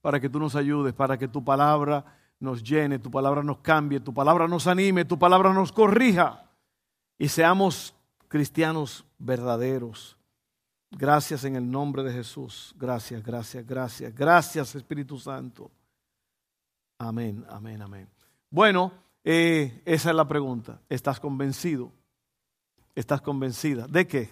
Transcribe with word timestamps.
para 0.00 0.20
que 0.20 0.28
tú 0.28 0.38
nos 0.38 0.54
ayudes, 0.54 0.94
para 0.94 1.18
que 1.18 1.28
tu 1.28 1.44
palabra 1.44 2.04
nos 2.40 2.62
llene, 2.62 2.98
tu 2.98 3.10
palabra 3.10 3.42
nos 3.42 3.58
cambie, 3.58 4.00
tu 4.00 4.14
palabra 4.14 4.46
nos 4.46 4.66
anime, 4.66 5.04
tu 5.04 5.18
palabra 5.18 5.52
nos 5.52 5.72
corrija 5.72 6.44
y 7.18 7.28
seamos 7.28 7.94
cristianos 8.28 9.04
verdaderos. 9.18 10.16
Gracias 10.90 11.44
en 11.44 11.56
el 11.56 11.70
nombre 11.70 12.02
de 12.02 12.12
Jesús. 12.12 12.74
Gracias, 12.78 13.22
gracias, 13.22 13.66
gracias. 13.66 14.14
Gracias 14.14 14.74
Espíritu 14.74 15.18
Santo. 15.18 15.70
Amén, 16.98 17.44
amén, 17.48 17.82
amén. 17.82 18.08
Bueno, 18.50 18.92
eh, 19.24 19.82
esa 19.84 20.10
es 20.10 20.16
la 20.16 20.26
pregunta. 20.26 20.80
¿Estás 20.88 21.20
convencido? 21.20 21.92
¿Estás 22.94 23.20
convencida? 23.20 23.86
¿De 23.86 24.06
qué? 24.06 24.30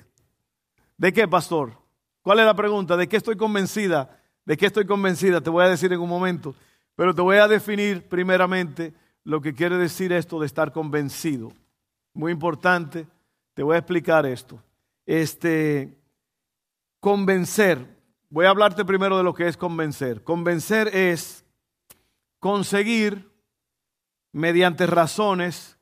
¿De 0.96 1.12
qué, 1.12 1.28
pastor? 1.28 1.78
¿Cuál 2.22 2.40
es 2.40 2.46
la 2.46 2.56
pregunta? 2.56 2.96
¿De 2.96 3.08
qué 3.08 3.18
estoy 3.18 3.36
convencida? 3.36 4.18
¿De 4.46 4.56
qué 4.56 4.66
estoy 4.66 4.86
convencida? 4.86 5.40
Te 5.40 5.50
voy 5.50 5.64
a 5.64 5.68
decir 5.68 5.92
en 5.92 6.00
un 6.00 6.08
momento. 6.08 6.54
Pero 6.94 7.14
te 7.14 7.20
voy 7.20 7.36
a 7.36 7.48
definir 7.48 8.08
primeramente 8.08 8.94
lo 9.24 9.40
que 9.40 9.52
quiere 9.52 9.76
decir 9.76 10.12
esto 10.12 10.38
de 10.40 10.46
estar 10.46 10.72
convencido. 10.72 11.52
Muy 12.14 12.32
importante, 12.32 13.06
te 13.54 13.62
voy 13.64 13.74
a 13.74 13.80
explicar 13.80 14.24
esto. 14.24 14.62
Este, 15.04 15.98
convencer. 17.00 17.84
Voy 18.30 18.46
a 18.46 18.50
hablarte 18.50 18.84
primero 18.84 19.18
de 19.18 19.24
lo 19.24 19.34
que 19.34 19.48
es 19.48 19.56
convencer. 19.56 20.22
Convencer 20.22 20.88
es 20.94 21.44
conseguir 22.38 23.28
mediante 24.32 24.86
razones 24.86 25.76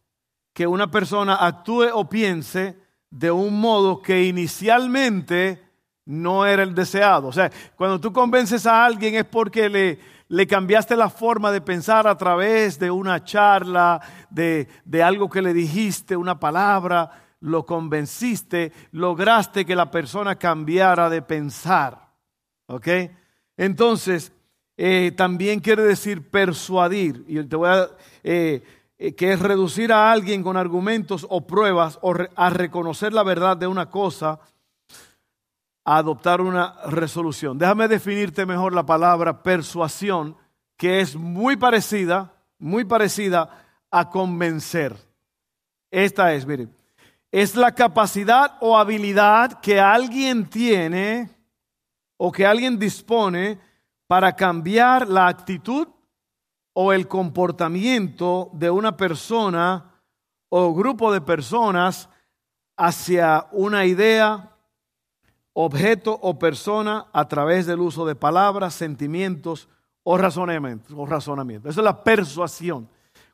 que 0.55 0.67
una 0.67 0.91
persona 0.91 1.35
actúe 1.35 1.91
o 1.93 2.09
piense 2.09 2.79
de 3.11 3.31
un 3.31 3.61
modo 3.61 4.01
que 4.01 4.25
inicialmente 4.25 5.64
no 6.07 6.47
era 6.47 6.63
el 6.63 6.75
deseado. 6.75 7.29
O 7.29 7.33
sea, 7.33 7.51
cuando 7.77 8.01
tú 8.01 8.13
convences 8.13 8.67
a 8.67 8.85
alguien 8.85 9.15
es 9.15 9.25
porque 9.25 9.69
le, 9.69 9.99
le 10.29 10.47
cambiaste 10.47 10.97
la 10.97 11.11
forma 11.11 11.51
de 11.53 11.61
pensar 11.61 12.07
a 12.07 12.17
través 12.17 12.79
de 12.79 12.91
una 12.91 13.25
charla, 13.25 14.01
de, 14.31 14.69
de 14.85 15.03
algo 15.03 15.29
que 15.29 15.43
le 15.43 15.53
dijiste, 15.53 16.17
una 16.17 16.39
palabra, 16.39 17.11
lo 17.41 17.67
convenciste, 17.67 18.73
lograste 18.93 19.65
que 19.65 19.77
la 19.77 19.91
persona 19.91 20.37
cambiara 20.37 21.11
de 21.11 21.23
pensar. 21.23 22.09
¿Ok? 22.67 22.89
Entonces, 23.57 24.33
eh, 24.77 25.13
también 25.17 25.61
quiere 25.61 25.83
decir 25.83 26.31
persuadir. 26.31 27.25
Y 27.29 27.43
te 27.45 27.57
voy 27.57 27.69
a, 27.69 27.89
eh, 28.23 28.63
eh, 28.99 29.15
que 29.15 29.33
es 29.33 29.41
reducir 29.41 29.93
a 29.93 30.11
alguien 30.11 30.43
con 30.43 30.57
argumentos 30.57 31.27
o 31.29 31.47
pruebas 31.47 31.99
o 32.03 32.15
a 32.35 32.51
reconocer 32.51 33.13
la 33.13 33.23
verdad 33.23 33.57
de 33.57 33.67
una 33.67 33.91
cosa 33.91 34.41
adoptar 35.85 36.41
una 36.41 36.75
resolución. 36.87 37.59
Déjame 37.59 37.89
definirte 37.89 38.47
mejor 38.47 38.73
la 38.73 38.87
palabra 38.87 39.43
persuasión, 39.43 40.37
que 40.77 41.01
es 41.01 41.15
muy 41.15 41.57
parecida, 41.57 42.33
muy 42.59 42.85
parecida 42.85 43.51
a 43.91 44.09
convencer. 44.09 44.97
Esta 45.91 46.33
es, 46.33 46.47
mire, 46.47 46.69
es 47.31 47.55
la 47.55 47.73
capacidad 47.73 48.57
o 48.61 48.79
habilidad 48.79 49.61
que 49.61 49.79
alguien 49.81 50.49
tiene 50.49 51.31
o 52.17 52.33
que 52.33 52.47
alguien 52.47 52.79
dispone 52.79 53.61
para 54.07 54.35
cambiar 54.35 55.09
la 55.09 55.29
actitud 55.29 55.89
o 56.73 56.93
el 56.93 57.07
comportamiento 57.09 58.51
de 58.53 58.71
una 58.71 58.97
persona 58.97 60.01
o 60.49 60.75
grupo 60.75 61.13
de 61.13 61.21
personas 61.21 62.09
hacia 62.77 63.47
una 63.53 63.85
idea, 63.85 64.54
objeto 65.55 66.19
o 66.21 66.39
persona 66.39 67.07
a 67.13 67.27
través 67.27 67.67
del 67.67 67.81
uso 67.81 68.05
de 68.05 68.15
palabras, 68.15 68.75
sentimientos 68.75 69.69
o 70.03 70.19
razonamientos. 70.19 70.91
Eso 71.71 71.81
es 71.81 71.85
la 71.85 72.05
persuasión. 72.05 72.89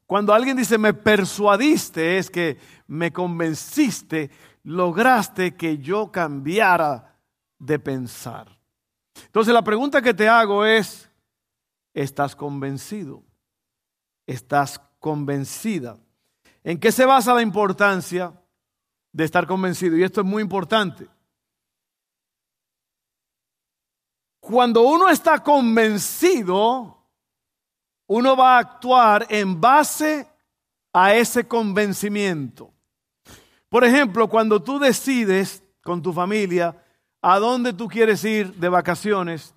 Cuando 0.06 0.32
alguien 0.34 0.56
dice 0.56 0.78
me 0.78 0.94
persuadiste, 0.94 2.18
es 2.18 2.30
que 2.30 2.58
me 2.86 3.12
convenciste, 3.12 4.30
lograste 4.64 5.56
que 5.56 5.78
yo 5.78 6.12
cambiara 6.12 7.16
de 7.58 7.78
pensar. 7.78 8.58
Entonces 9.26 9.54
la 9.54 9.62
pregunta 9.62 10.02
que 10.02 10.14
te 10.14 10.28
hago 10.28 10.64
es, 10.64 11.10
¿estás 11.94 12.36
convencido? 12.36 13.22
¿Estás 14.26 14.80
convencida? 14.98 15.96
¿En 16.64 16.78
qué 16.78 16.92
se 16.92 17.06
basa 17.06 17.34
la 17.34 17.42
importancia 17.42 18.32
de 19.12 19.24
estar 19.24 19.46
convencido? 19.46 19.96
Y 19.96 20.02
esto 20.02 20.20
es 20.20 20.26
muy 20.26 20.42
importante. 20.42 21.06
Cuando 24.50 24.82
uno 24.82 25.08
está 25.08 25.38
convencido, 25.38 27.06
uno 28.08 28.36
va 28.36 28.56
a 28.56 28.58
actuar 28.58 29.26
en 29.28 29.60
base 29.60 30.26
a 30.92 31.14
ese 31.14 31.46
convencimiento. 31.46 32.72
Por 33.68 33.84
ejemplo, 33.84 34.28
cuando 34.28 34.60
tú 34.60 34.80
decides 34.80 35.62
con 35.82 36.02
tu 36.02 36.12
familia 36.12 36.76
a 37.22 37.38
dónde 37.38 37.72
tú 37.72 37.86
quieres 37.86 38.24
ir 38.24 38.52
de 38.56 38.68
vacaciones, 38.68 39.54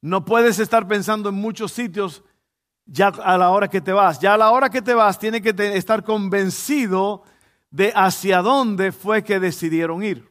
no 0.00 0.24
puedes 0.24 0.58
estar 0.58 0.88
pensando 0.88 1.28
en 1.28 1.34
muchos 1.34 1.72
sitios 1.72 2.22
ya 2.86 3.08
a 3.08 3.36
la 3.36 3.50
hora 3.50 3.68
que 3.68 3.82
te 3.82 3.92
vas. 3.92 4.18
Ya 4.20 4.32
a 4.32 4.38
la 4.38 4.50
hora 4.52 4.70
que 4.70 4.80
te 4.80 4.94
vas, 4.94 5.18
tienes 5.18 5.42
que 5.42 5.54
estar 5.76 6.02
convencido 6.02 7.24
de 7.70 7.92
hacia 7.94 8.40
dónde 8.40 8.90
fue 8.90 9.22
que 9.22 9.38
decidieron 9.38 10.02
ir. 10.02 10.29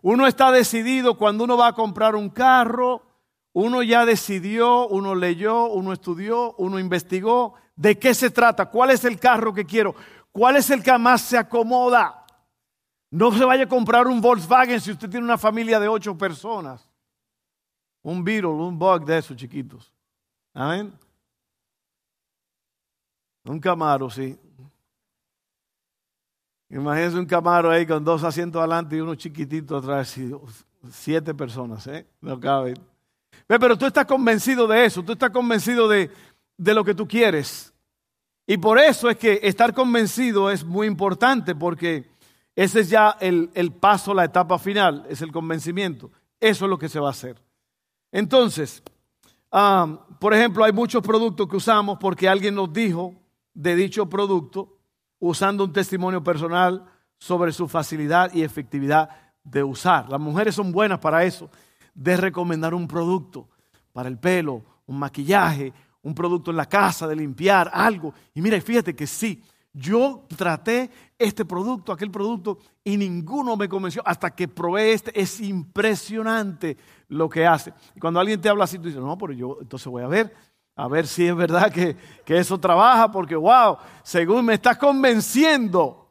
Uno 0.00 0.26
está 0.26 0.50
decidido 0.50 1.16
cuando 1.16 1.44
uno 1.44 1.56
va 1.56 1.68
a 1.68 1.72
comprar 1.74 2.16
un 2.16 2.30
carro, 2.30 3.02
uno 3.52 3.82
ya 3.82 4.06
decidió, 4.06 4.88
uno 4.88 5.14
leyó, 5.14 5.66
uno 5.66 5.92
estudió, 5.92 6.54
uno 6.58 6.78
investigó 6.78 7.54
de 7.76 7.98
qué 7.98 8.14
se 8.14 8.30
trata, 8.30 8.70
cuál 8.70 8.90
es 8.90 9.04
el 9.04 9.18
carro 9.18 9.52
que 9.52 9.64
quiero, 9.64 9.94
cuál 10.30 10.56
es 10.56 10.70
el 10.70 10.82
que 10.82 10.96
más 10.98 11.20
se 11.22 11.38
acomoda. 11.38 12.24
No 13.10 13.30
se 13.30 13.44
vaya 13.44 13.64
a 13.64 13.68
comprar 13.68 14.06
un 14.06 14.20
Volkswagen 14.20 14.80
si 14.80 14.90
usted 14.90 15.10
tiene 15.10 15.24
una 15.24 15.36
familia 15.36 15.78
de 15.78 15.88
ocho 15.88 16.16
personas. 16.16 16.88
Un 18.02 18.24
Beetle, 18.24 18.48
un 18.48 18.78
Bug 18.78 19.04
de 19.04 19.18
esos 19.18 19.36
chiquitos. 19.36 19.92
Amén. 20.54 20.98
Un 23.44 23.60
Camaro, 23.60 24.08
sí. 24.08 24.38
Imagínense 26.72 27.18
un 27.18 27.26
Camaro 27.26 27.70
ahí 27.70 27.86
con 27.86 28.02
dos 28.02 28.24
asientos 28.24 28.58
adelante 28.58 28.96
y 28.96 29.00
uno 29.00 29.14
chiquitito 29.14 29.76
atrás. 29.76 30.18
Siete 30.90 31.34
personas, 31.34 31.86
¿eh? 31.86 32.06
No 32.22 32.40
cabe. 32.40 32.74
Pero 33.46 33.76
tú 33.76 33.84
estás 33.84 34.06
convencido 34.06 34.66
de 34.66 34.86
eso, 34.86 35.02
tú 35.02 35.12
estás 35.12 35.30
convencido 35.30 35.86
de, 35.86 36.10
de 36.56 36.74
lo 36.74 36.82
que 36.82 36.94
tú 36.94 37.06
quieres. 37.06 37.74
Y 38.46 38.56
por 38.56 38.78
eso 38.78 39.10
es 39.10 39.18
que 39.18 39.40
estar 39.42 39.74
convencido 39.74 40.50
es 40.50 40.64
muy 40.64 40.86
importante, 40.86 41.54
porque 41.54 42.10
ese 42.56 42.80
es 42.80 42.88
ya 42.88 43.18
el, 43.20 43.50
el 43.52 43.72
paso, 43.72 44.14
la 44.14 44.24
etapa 44.24 44.58
final, 44.58 45.04
es 45.10 45.20
el 45.20 45.30
convencimiento. 45.30 46.10
Eso 46.40 46.64
es 46.64 46.70
lo 46.70 46.78
que 46.78 46.88
se 46.88 46.98
va 46.98 47.08
a 47.08 47.12
hacer. 47.12 47.36
Entonces, 48.10 48.82
por 50.18 50.32
ejemplo, 50.32 50.64
hay 50.64 50.72
muchos 50.72 51.02
productos 51.02 51.46
que 51.48 51.56
usamos 51.56 51.98
porque 52.00 52.28
alguien 52.28 52.54
nos 52.54 52.72
dijo 52.72 53.14
de 53.52 53.76
dicho 53.76 54.08
producto 54.08 54.78
usando 55.22 55.62
un 55.62 55.72
testimonio 55.72 56.22
personal 56.24 56.84
sobre 57.16 57.52
su 57.52 57.68
facilidad 57.68 58.34
y 58.34 58.42
efectividad 58.42 59.08
de 59.44 59.62
usar. 59.62 60.08
Las 60.08 60.18
mujeres 60.18 60.56
son 60.56 60.72
buenas 60.72 60.98
para 60.98 61.22
eso, 61.22 61.48
de 61.94 62.16
recomendar 62.16 62.74
un 62.74 62.88
producto 62.88 63.48
para 63.92 64.08
el 64.08 64.18
pelo, 64.18 64.64
un 64.84 64.98
maquillaje, 64.98 65.72
un 66.02 66.12
producto 66.12 66.50
en 66.50 66.56
la 66.56 66.66
casa, 66.66 67.06
de 67.06 67.14
limpiar, 67.14 67.70
algo. 67.72 68.12
Y 68.34 68.42
mira, 68.42 68.60
fíjate 68.60 68.96
que 68.96 69.06
sí, 69.06 69.40
yo 69.72 70.26
traté 70.36 70.90
este 71.16 71.44
producto, 71.44 71.92
aquel 71.92 72.10
producto, 72.10 72.58
y 72.82 72.96
ninguno 72.96 73.56
me 73.56 73.68
convenció 73.68 74.02
hasta 74.04 74.34
que 74.34 74.48
probé 74.48 74.92
este. 74.92 75.20
Es 75.20 75.38
impresionante 75.38 76.76
lo 77.06 77.28
que 77.28 77.46
hace. 77.46 77.72
Y 77.94 78.00
cuando 78.00 78.18
alguien 78.18 78.40
te 78.40 78.48
habla 78.48 78.64
así, 78.64 78.76
tú 78.76 78.88
dices, 78.88 79.00
no, 79.00 79.16
pero 79.16 79.32
yo 79.32 79.58
entonces 79.60 79.86
voy 79.86 80.02
a 80.02 80.08
ver 80.08 80.34
a 80.74 80.88
ver 80.88 81.06
si 81.06 81.26
es 81.26 81.34
verdad 81.34 81.70
que, 81.70 81.96
eso 82.26 82.58
trabaja, 82.58 83.10
porque 83.10 83.36
wow, 83.36 83.76
según 84.02 84.46
me 84.46 84.54
estás 84.54 84.78
convenciendo, 84.78 86.08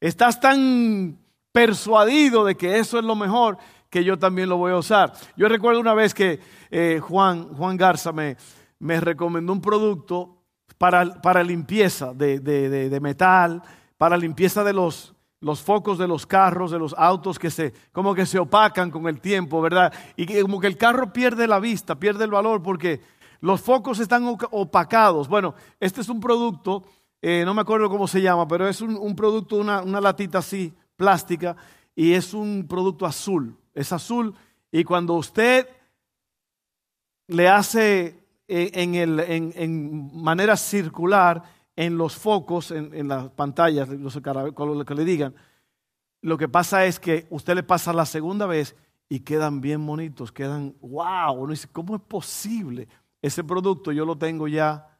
estás 0.00 0.40
tan 0.40 1.16
persuadido 1.52 2.44
de 2.44 2.56
que 2.56 2.78
eso 2.78 2.98
es 2.98 3.04
lo 3.04 3.14
mejor, 3.14 3.56
que 3.88 4.02
yo 4.02 4.18
también 4.18 4.48
lo 4.48 4.56
voy 4.56 4.72
a 4.72 4.78
usar. 4.78 5.12
Yo 5.36 5.48
recuerdo 5.48 5.80
una 5.80 5.94
vez 5.94 6.12
que 6.12 6.40
eh, 6.70 6.98
Juan, 7.00 7.54
Juan 7.54 7.76
Garza 7.76 8.10
me, 8.10 8.36
me 8.80 8.98
recomendó 9.00 9.52
un 9.52 9.60
producto 9.60 10.40
para, 10.76 11.20
para 11.20 11.44
limpieza 11.44 12.12
de, 12.12 12.40
de, 12.40 13.00
metal, 13.00 13.62
para 13.96 14.16
limpieza 14.16 14.64
de 14.64 14.72
los, 14.72 15.14
los 15.40 15.60
focos 15.62 15.98
de 15.98 16.08
los 16.08 16.26
carros, 16.26 16.70
de 16.70 16.78
los 16.78 16.94
autos 16.96 17.38
que 17.38 17.50
se, 17.50 17.72
como 17.92 18.14
que 18.14 18.26
se 18.26 18.38
opacan 18.38 18.90
con 18.90 19.06
el 19.06 19.20
tiempo, 19.20 19.60
¿verdad? 19.60 19.92
Y 20.16 20.40
como 20.40 20.58
que 20.58 20.66
el 20.66 20.76
carro 20.76 21.12
pierde 21.12 21.46
la 21.46 21.60
vista, 21.60 21.96
pierde 21.96 22.24
el 22.24 22.30
valor 22.30 22.62
porque 22.62 23.00
los 23.40 23.60
focos 23.60 23.98
están 23.98 24.24
opacados. 24.50 25.28
Bueno, 25.28 25.54
este 25.78 26.00
es 26.00 26.08
un 26.08 26.20
producto, 26.20 26.84
eh, 27.22 27.42
no 27.44 27.54
me 27.54 27.62
acuerdo 27.62 27.88
cómo 27.88 28.06
se 28.06 28.22
llama, 28.22 28.46
pero 28.46 28.68
es 28.68 28.80
un, 28.80 29.16
producto, 29.16 29.56
una, 29.56 29.82
una 29.82 30.00
latita 30.00 30.38
así, 30.38 30.72
plástica, 30.96 31.56
y 31.94 32.12
es 32.12 32.34
un 32.34 32.66
producto 32.68 33.06
azul. 33.06 33.56
Es 33.74 33.92
azul 33.92 34.34
y 34.70 34.84
cuando 34.84 35.14
usted 35.14 35.68
le 37.28 37.48
hace 37.48 38.24
eh, 38.48 38.70
en, 38.74 38.94
el, 38.94 39.20
en, 39.20 40.10
manera 40.14 40.56
circular 40.56 41.42
en 41.76 41.96
los 41.96 42.16
focos, 42.16 42.70
en, 42.70 43.08
las 43.08 43.30
pantallas, 43.30 43.88
lo 43.88 44.84
que 44.84 44.94
le 44.94 45.04
digan, 45.04 45.34
lo 46.20 46.36
que 46.36 46.48
pasa 46.48 46.84
es 46.84 47.00
que 47.00 47.26
usted 47.30 47.54
le 47.54 47.62
pasa 47.62 47.92
la 47.92 48.04
segunda 48.04 48.46
vez 48.46 48.76
y 49.08 49.20
quedan 49.20 49.60
bien 49.60 49.84
bonitos, 49.86 50.30
quedan, 50.30 50.74
wow, 50.80 51.32
uno 51.32 51.52
dice, 51.52 51.68
¿cómo 51.72 51.96
es 51.96 52.02
posible? 52.02 52.88
Ese 53.22 53.44
producto 53.44 53.92
yo 53.92 54.04
lo 54.04 54.16
tengo 54.16 54.48
ya 54.48 54.98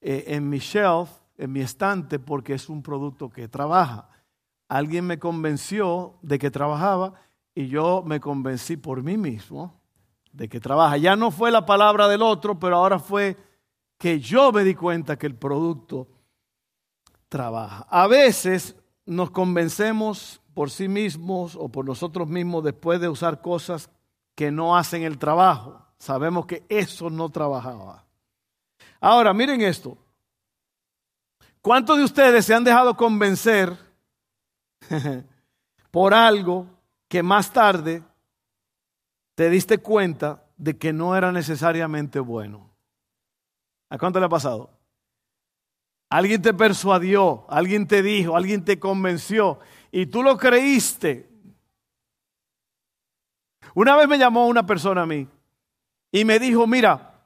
eh, 0.00 0.24
en 0.28 0.48
mi 0.48 0.58
shelf, 0.58 1.10
en 1.36 1.52
mi 1.52 1.60
estante, 1.60 2.18
porque 2.18 2.54
es 2.54 2.68
un 2.68 2.82
producto 2.82 3.30
que 3.30 3.48
trabaja. 3.48 4.08
Alguien 4.68 5.06
me 5.06 5.18
convenció 5.18 6.14
de 6.22 6.38
que 6.38 6.50
trabajaba 6.50 7.14
y 7.54 7.68
yo 7.68 8.02
me 8.04 8.20
convencí 8.20 8.76
por 8.76 9.02
mí 9.02 9.16
mismo 9.16 9.80
de 10.32 10.48
que 10.48 10.60
trabaja. 10.60 10.96
Ya 10.96 11.16
no 11.16 11.30
fue 11.30 11.50
la 11.50 11.66
palabra 11.66 12.08
del 12.08 12.22
otro, 12.22 12.58
pero 12.58 12.76
ahora 12.76 12.98
fue 12.98 13.36
que 13.98 14.18
yo 14.18 14.50
me 14.50 14.64
di 14.64 14.74
cuenta 14.74 15.18
que 15.18 15.26
el 15.26 15.34
producto 15.34 16.08
trabaja. 17.28 17.86
A 17.88 18.06
veces 18.06 18.76
nos 19.06 19.30
convencemos 19.30 20.40
por 20.54 20.70
sí 20.70 20.88
mismos 20.88 21.56
o 21.56 21.68
por 21.68 21.84
nosotros 21.84 22.28
mismos 22.28 22.64
después 22.64 23.00
de 23.00 23.08
usar 23.08 23.40
cosas 23.40 23.90
que 24.34 24.50
no 24.50 24.76
hacen 24.76 25.02
el 25.02 25.18
trabajo. 25.18 25.81
Sabemos 26.02 26.46
que 26.46 26.64
eso 26.68 27.10
no 27.10 27.28
trabajaba. 27.28 28.04
Ahora, 29.00 29.32
miren 29.32 29.60
esto. 29.60 29.96
¿Cuántos 31.60 31.96
de 31.96 32.02
ustedes 32.02 32.44
se 32.44 32.52
han 32.52 32.64
dejado 32.64 32.96
convencer 32.96 33.78
por 35.92 36.12
algo 36.12 36.66
que 37.06 37.22
más 37.22 37.52
tarde 37.52 38.02
te 39.36 39.48
diste 39.48 39.78
cuenta 39.78 40.44
de 40.56 40.76
que 40.76 40.92
no 40.92 41.14
era 41.14 41.30
necesariamente 41.30 42.18
bueno. 42.18 42.68
¿A 43.88 43.96
cuánto 43.96 44.18
le 44.18 44.26
ha 44.26 44.28
pasado? 44.28 44.70
Alguien 46.10 46.42
te 46.42 46.52
persuadió, 46.52 47.46
alguien 47.48 47.86
te 47.86 48.02
dijo, 48.02 48.36
alguien 48.36 48.64
te 48.64 48.80
convenció 48.80 49.60
y 49.92 50.06
tú 50.06 50.24
lo 50.24 50.36
creíste. 50.36 51.30
Una 53.76 53.94
vez 53.94 54.08
me 54.08 54.18
llamó 54.18 54.48
una 54.48 54.66
persona 54.66 55.02
a 55.02 55.06
mí 55.06 55.28
y 56.12 56.26
me 56.26 56.38
dijo, 56.38 56.66
mira, 56.66 57.24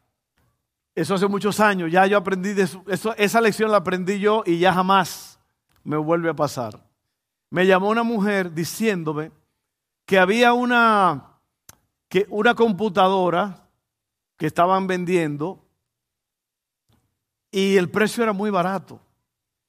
eso 0.94 1.15
hace 1.15 1.27
muchos 1.27 1.59
años, 1.61 1.91
ya 1.91 2.06
yo 2.06 2.17
aprendí 2.17 2.55
de 2.55 2.62
eso, 2.62 3.15
esa 3.19 3.41
lección 3.41 3.71
la 3.71 3.79
aprendí 3.79 4.21
yo 4.21 4.44
y 4.47 4.59
ya 4.59 4.73
jamás 4.73 5.38
me 5.83 5.97
vuelve 5.97 6.31
a 6.31 6.35
pasar. 6.35 6.81
Me 7.50 7.67
llamó 7.67 7.91
una 7.91 8.05
mujer 8.05 8.55
diciéndome 8.55 9.33
que 10.06 10.19
había 10.19 10.53
una, 10.53 11.41
que 12.09 12.27
una 12.31 12.55
computadora 12.55 13.69
que 14.37 14.47
estaban 14.47 14.87
vendiendo 14.87 15.62
y 17.50 17.77
el 17.77 17.91
precio 17.91 18.23
era 18.23 18.33
muy 18.33 18.50
barato, 18.50 19.00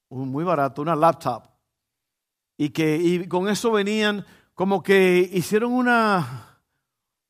muy 0.09 0.43
barato, 0.43 0.81
una 0.81 0.95
laptop. 0.95 1.43
Y 2.57 2.69
que 2.69 2.97
y 2.97 3.27
con 3.27 3.49
eso 3.49 3.71
venían 3.71 4.25
como 4.53 4.81
que 4.81 5.29
hicieron 5.31 5.73
una 5.73 6.61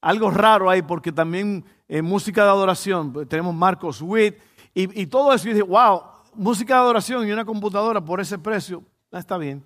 algo 0.02 0.32
raro 0.32 0.70
ahí 0.70 0.82
porque 0.82 1.12
también 1.12 1.66
en 1.88 2.06
música 2.06 2.44
de 2.44 2.50
adoración 2.50 3.28
tenemos 3.28 3.56
Marcos 3.56 4.02
Witt 4.02 4.38
y, 4.74 5.02
y, 5.02 5.08
todo 5.08 5.34
eso 5.34 5.48
y 5.48 5.54
dije, 5.54 5.64
wow, 5.64 6.02
música 6.34 6.76
de 6.76 6.82
adoración 6.82 7.28
y 7.28 7.32
una 7.32 7.46
computadora 7.46 8.04
por 8.04 8.20
ese 8.20 8.38
precio, 8.38 8.84
ah, 9.12 9.20
está 9.20 9.38
bien. 9.38 9.66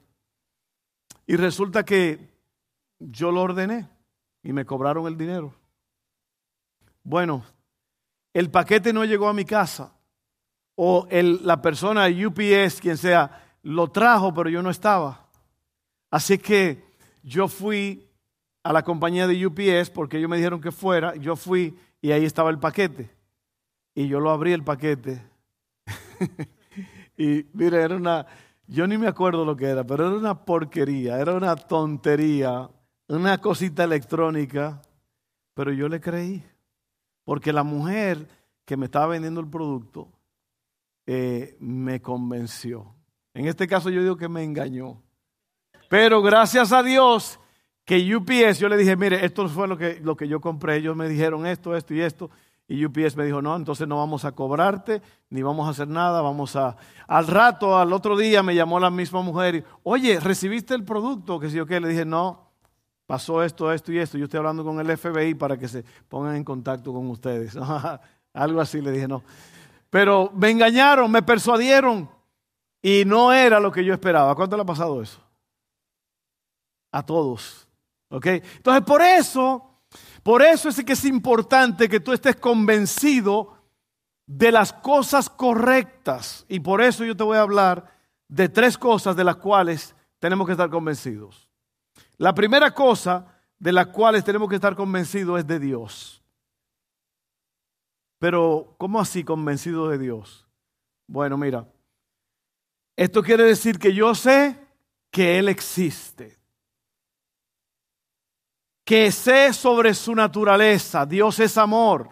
Y 1.28 1.36
resulta 1.36 1.84
que 1.84 2.30
yo 3.00 3.32
lo 3.32 3.42
ordené 3.42 3.90
y 4.44 4.54
me 4.54 4.66
cobraron 4.66 5.08
el 5.08 5.18
dinero. 5.18 5.54
Bueno, 7.04 7.44
el 8.34 8.50
paquete 8.50 8.94
no 8.94 9.06
llegó 9.06 9.28
a 9.28 9.34
mi 9.34 9.46
casa 9.46 9.94
o 10.76 11.08
la 11.12 11.62
persona 11.62 12.08
UPS, 12.08 12.80
quien 12.80 12.98
sea, 12.98 13.44
lo 13.64 13.90
trajo, 13.90 14.34
pero 14.34 14.50
yo 14.50 14.62
no 14.62 14.70
estaba. 14.70 15.28
Así 16.10 16.38
que 16.38 16.84
yo 17.24 17.48
fui 17.48 18.08
a 18.64 18.74
la 18.74 18.84
compañía 18.84 19.28
de 19.28 19.46
UPS 19.46 19.90
porque 19.90 20.18
ellos 20.18 20.30
me 20.30 20.38
dijeron 20.38 20.62
que 20.62 20.72
fuera, 20.72 21.16
yo 21.16 21.36
fui 21.36 21.78
y 22.02 22.12
ahí 22.12 22.26
estaba 22.26 22.50
el 22.50 22.60
paquete. 22.60 23.10
Y 23.94 24.08
yo 24.08 24.20
lo 24.20 24.32
abrí 24.32 24.54
el 24.54 24.64
paquete. 24.64 25.22
y 27.18 27.46
mire, 27.54 27.82
era 27.82 27.96
una, 27.96 28.26
yo 28.68 28.88
ni 28.88 28.98
me 28.98 29.08
acuerdo 29.08 29.46
lo 29.46 29.56
que 29.56 29.66
era, 29.66 29.84
pero 29.84 30.08
era 30.08 30.18
una 30.18 30.46
porquería, 30.46 31.20
era 31.20 31.34
una 31.34 31.56
tontería 31.56 32.70
una 33.16 33.40
cosita 33.40 33.84
electrónica, 33.84 34.82
pero 35.54 35.74
yo 35.74 35.90
le 35.90 36.00
creí, 36.00 36.42
porque 37.26 37.52
la 37.52 37.64
mujer 37.64 38.26
que 38.64 38.78
me 38.78 38.86
estaba 38.86 39.08
vendiendo 39.08 39.42
el 39.42 39.50
producto 39.50 40.10
eh, 41.06 41.58
me 41.60 42.02
convenció. 42.02 42.96
En 43.34 43.48
este 43.48 43.68
caso 43.68 43.90
yo 43.90 44.02
digo 44.02 44.16
que 44.16 44.30
me 44.30 44.44
engañó. 44.44 45.02
Pero 45.90 46.22
gracias 46.22 46.72
a 46.72 46.84
Dios 46.84 47.38
que 47.92 48.16
UPS, 48.16 48.58
yo 48.58 48.70
le 48.70 48.78
dije, 48.78 48.96
mire, 48.96 49.26
esto 49.26 49.50
fue 49.50 49.68
lo 49.68 49.78
que, 49.78 50.00
lo 50.02 50.16
que 50.16 50.26
yo 50.26 50.40
compré, 50.40 50.78
ellos 50.78 50.96
me 50.96 51.10
dijeron 51.10 51.46
esto, 51.46 51.76
esto 51.76 51.94
y 51.94 52.00
esto. 52.00 52.30
Y 52.66 52.86
UPS 52.86 53.18
me 53.18 53.26
dijo, 53.26 53.42
no, 53.42 53.54
entonces 53.54 53.86
no 53.86 53.98
vamos 53.98 54.24
a 54.24 54.32
cobrarte, 54.32 55.02
ni 55.30 55.42
vamos 55.42 55.68
a 55.68 55.72
hacer 55.72 55.90
nada, 55.90 56.22
vamos 56.22 56.56
a... 56.56 56.78
Al 57.06 57.28
rato, 57.28 57.78
al 57.78 57.92
otro 57.92 58.16
día 58.16 58.44
me 58.44 58.56
llamó 58.56 58.80
la 58.80 58.90
misma 58.90 59.22
mujer 59.22 59.56
y, 59.56 59.64
oye, 59.84 60.22
¿recibiste 60.22 60.74
el 60.74 60.86
producto? 60.86 61.38
Que 61.38 61.50
si 61.50 61.58
yo 61.58 61.66
qué, 61.66 61.82
le 61.82 61.90
dije, 61.90 62.06
no, 62.06 62.54
pasó 63.06 63.44
esto, 63.44 63.74
esto 63.74 63.92
y 63.92 63.98
esto. 63.98 64.18
Yo 64.18 64.24
estoy 64.24 64.38
hablando 64.38 64.64
con 64.64 64.80
el 64.80 64.98
FBI 64.98 65.34
para 65.34 65.58
que 65.58 65.68
se 65.68 65.84
pongan 66.08 66.38
en 66.38 66.46
contacto 66.46 66.94
con 66.94 67.10
ustedes. 67.10 67.58
Algo 68.34 68.62
así 68.62 68.80
le 68.80 68.92
dije, 68.92 69.10
no. 69.10 69.22
Pero 69.90 70.32
me 70.34 70.50
engañaron, 70.50 71.12
me 71.12 71.24
persuadieron 71.24 72.10
y 72.82 73.04
no 73.04 73.34
era 73.34 73.60
lo 73.60 73.70
que 73.70 73.84
yo 73.84 73.94
esperaba. 73.94 74.34
¿Cuánto 74.34 74.56
le 74.56 74.62
ha 74.62 74.66
pasado 74.66 75.02
eso? 75.02 75.20
A 76.94 77.06
todos. 77.06 77.68
¿Ok? 78.12 78.26
Entonces, 78.28 78.84
por 78.84 79.02
eso, 79.02 79.80
por 80.22 80.42
eso 80.42 80.70
es 80.70 80.84
que 80.84 80.94
es 80.94 81.06
importante 81.06 81.90
que 81.90 82.00
tú 82.00 82.14
estés 82.14 82.36
convencido 82.36 83.58
de 84.28 84.52
las 84.52 84.72
cosas 84.72 85.30
correctas. 85.30 86.46
Y 86.48 86.60
por 86.60 86.82
eso 86.82 87.04
yo 87.04 87.16
te 87.16 87.24
voy 87.24 87.38
a 87.38 87.42
hablar 87.42 87.98
de 88.28 88.50
tres 88.50 88.78
cosas 88.78 89.16
de 89.16 89.24
las 89.24 89.38
cuales 89.38 89.96
tenemos 90.20 90.46
que 90.46 90.54
estar 90.54 90.70
convencidos. 90.70 91.50
La 92.18 92.34
primera 92.34 92.72
cosa 92.72 93.26
de 93.58 93.72
la 93.72 93.92
cual 93.92 94.24
tenemos 94.24 94.50
que 94.50 94.56
estar 94.56 94.76
convencidos 94.76 95.40
es 95.40 95.48
de 95.48 95.60
Dios. 95.60 96.24
Pero, 98.20 98.76
¿cómo 98.78 99.00
así 99.00 99.24
convencido 99.24 99.90
de 99.90 99.98
Dios? 99.98 100.48
Bueno, 101.08 101.38
mira, 101.38 101.68
esto 102.96 103.24
quiere 103.24 103.44
decir 103.44 103.80
que 103.80 103.94
yo 103.94 104.14
sé 104.14 104.60
que 105.10 105.40
Él 105.40 105.50
existe, 105.50 106.41
que 108.84 109.12
sé 109.12 109.54
sobre 109.54 109.94
su 109.94 110.16
naturaleza, 110.16 111.06
Dios 111.06 111.40
es 111.40 111.58
amor, 111.58 112.10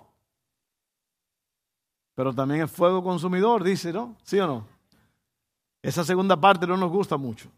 pero 2.15 2.33
también 2.33 2.61
es 2.61 2.71
fuego 2.71 3.03
consumidor, 3.03 3.63
dice, 3.63 3.93
¿no? 3.93 4.17
¿Sí 4.23 4.39
o 4.39 4.47
no? 4.47 4.67
Esa 5.81 6.03
segunda 6.03 6.39
parte 6.39 6.67
no 6.67 6.77
nos 6.77 6.91
gusta 6.91 7.17
mucho 7.17 7.49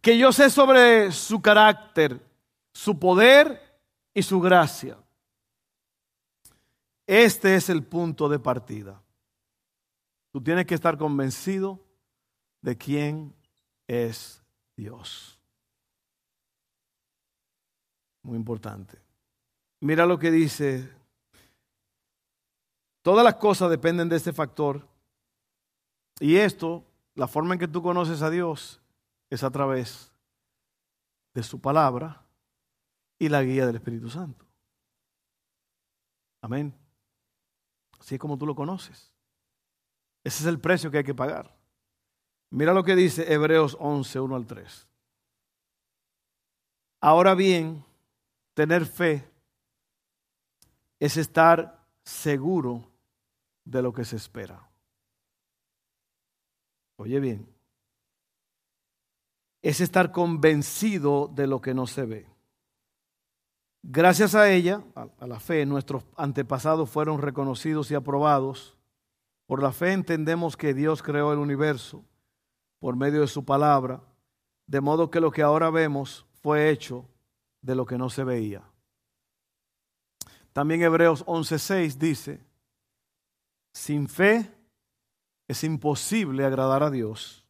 que 0.00 0.18
yo 0.18 0.32
sé 0.32 0.50
sobre 0.50 1.12
su 1.12 1.40
carácter, 1.40 2.20
su 2.72 2.98
poder 2.98 3.80
y 4.14 4.22
su 4.22 4.40
gracia. 4.40 4.98
Este 7.06 7.54
es 7.56 7.68
el 7.68 7.84
punto 7.84 8.28
de 8.28 8.38
partida. 8.38 9.00
Tú 10.30 10.42
tienes 10.42 10.66
que 10.66 10.74
estar 10.74 10.96
convencido 10.96 11.80
de 12.62 12.76
quién 12.76 13.34
es 13.86 14.42
Dios. 14.76 15.38
Muy 18.22 18.36
importante. 18.36 18.98
Mira 19.80 20.06
lo 20.06 20.18
que 20.18 20.30
dice. 20.30 20.88
Todas 23.02 23.24
las 23.24 23.34
cosas 23.34 23.68
dependen 23.68 24.08
de 24.08 24.16
este 24.16 24.32
factor. 24.32 24.86
Y 26.20 26.36
esto, 26.36 26.84
la 27.14 27.26
forma 27.26 27.54
en 27.54 27.60
que 27.60 27.68
tú 27.68 27.82
conoces 27.82 28.22
a 28.22 28.30
Dios, 28.30 28.80
es 29.28 29.42
a 29.42 29.50
través 29.50 30.12
de 31.34 31.42
su 31.42 31.60
palabra 31.60 32.22
y 33.18 33.28
la 33.28 33.42
guía 33.42 33.66
del 33.66 33.76
Espíritu 33.76 34.08
Santo. 34.08 34.44
Amén. 36.42 36.74
Así 37.98 38.16
es 38.16 38.20
como 38.20 38.36
tú 38.36 38.46
lo 38.46 38.54
conoces. 38.54 39.12
Ese 40.24 40.42
es 40.42 40.46
el 40.46 40.60
precio 40.60 40.90
que 40.90 40.98
hay 40.98 41.04
que 41.04 41.14
pagar. 41.14 41.56
Mira 42.50 42.74
lo 42.74 42.84
que 42.84 42.94
dice 42.94 43.32
Hebreos 43.32 43.76
11, 43.80 44.20
1 44.20 44.36
al 44.36 44.46
3. 44.46 44.86
Ahora 47.00 47.34
bien, 47.34 47.84
tener 48.54 48.86
fe 48.86 49.28
es 51.00 51.16
estar 51.16 51.84
seguro 52.04 52.84
de 53.64 53.82
lo 53.82 53.92
que 53.92 54.04
se 54.04 54.16
espera. 54.16 54.68
Oye 56.96 57.18
bien, 57.20 57.48
es 59.62 59.80
estar 59.80 60.12
convencido 60.12 61.28
de 61.32 61.46
lo 61.46 61.60
que 61.60 61.74
no 61.74 61.86
se 61.86 62.04
ve. 62.04 62.26
Gracias 63.82 64.34
a 64.36 64.48
ella, 64.48 64.84
a 64.94 65.26
la 65.26 65.40
fe, 65.40 65.66
nuestros 65.66 66.04
antepasados 66.16 66.88
fueron 66.88 67.20
reconocidos 67.20 67.90
y 67.90 67.94
aprobados. 67.94 68.78
Por 69.46 69.60
la 69.60 69.72
fe 69.72 69.92
entendemos 69.92 70.56
que 70.56 70.72
Dios 70.72 71.02
creó 71.02 71.32
el 71.32 71.40
universo 71.40 72.04
por 72.78 72.96
medio 72.96 73.22
de 73.22 73.26
su 73.26 73.44
palabra, 73.44 74.02
de 74.66 74.80
modo 74.80 75.10
que 75.10 75.20
lo 75.20 75.32
que 75.32 75.42
ahora 75.42 75.70
vemos 75.70 76.26
fue 76.42 76.70
hecho 76.70 77.08
de 77.62 77.74
lo 77.74 77.86
que 77.86 77.96
no 77.96 78.10
se 78.10 78.24
veía. 78.24 78.62
También 80.52 80.82
Hebreos 80.82 81.24
11:6 81.24 81.96
dice, 81.96 82.44
sin 83.72 84.08
fe 84.08 84.52
es 85.48 85.64
imposible 85.64 86.44
agradar 86.44 86.82
a 86.82 86.90
Dios, 86.90 87.46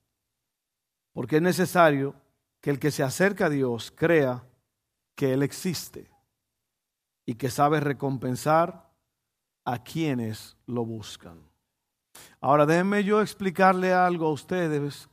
porque 1.12 1.36
es 1.36 1.42
necesario 1.42 2.14
que 2.60 2.70
el 2.70 2.78
que 2.78 2.92
se 2.92 3.02
acerca 3.02 3.46
a 3.46 3.50
Dios 3.50 3.92
crea 3.94 4.44
que 5.16 5.32
Él 5.32 5.42
existe 5.42 6.10
y 7.26 7.34
que 7.34 7.50
sabe 7.50 7.80
recompensar 7.80 8.88
a 9.64 9.82
quienes 9.82 10.56
lo 10.66 10.84
buscan. 10.84 11.40
Ahora 12.40 12.66
déjenme 12.66 13.04
yo 13.04 13.20
explicarle 13.20 13.92
algo 13.92 14.26
a 14.26 14.32
ustedes. 14.32 15.08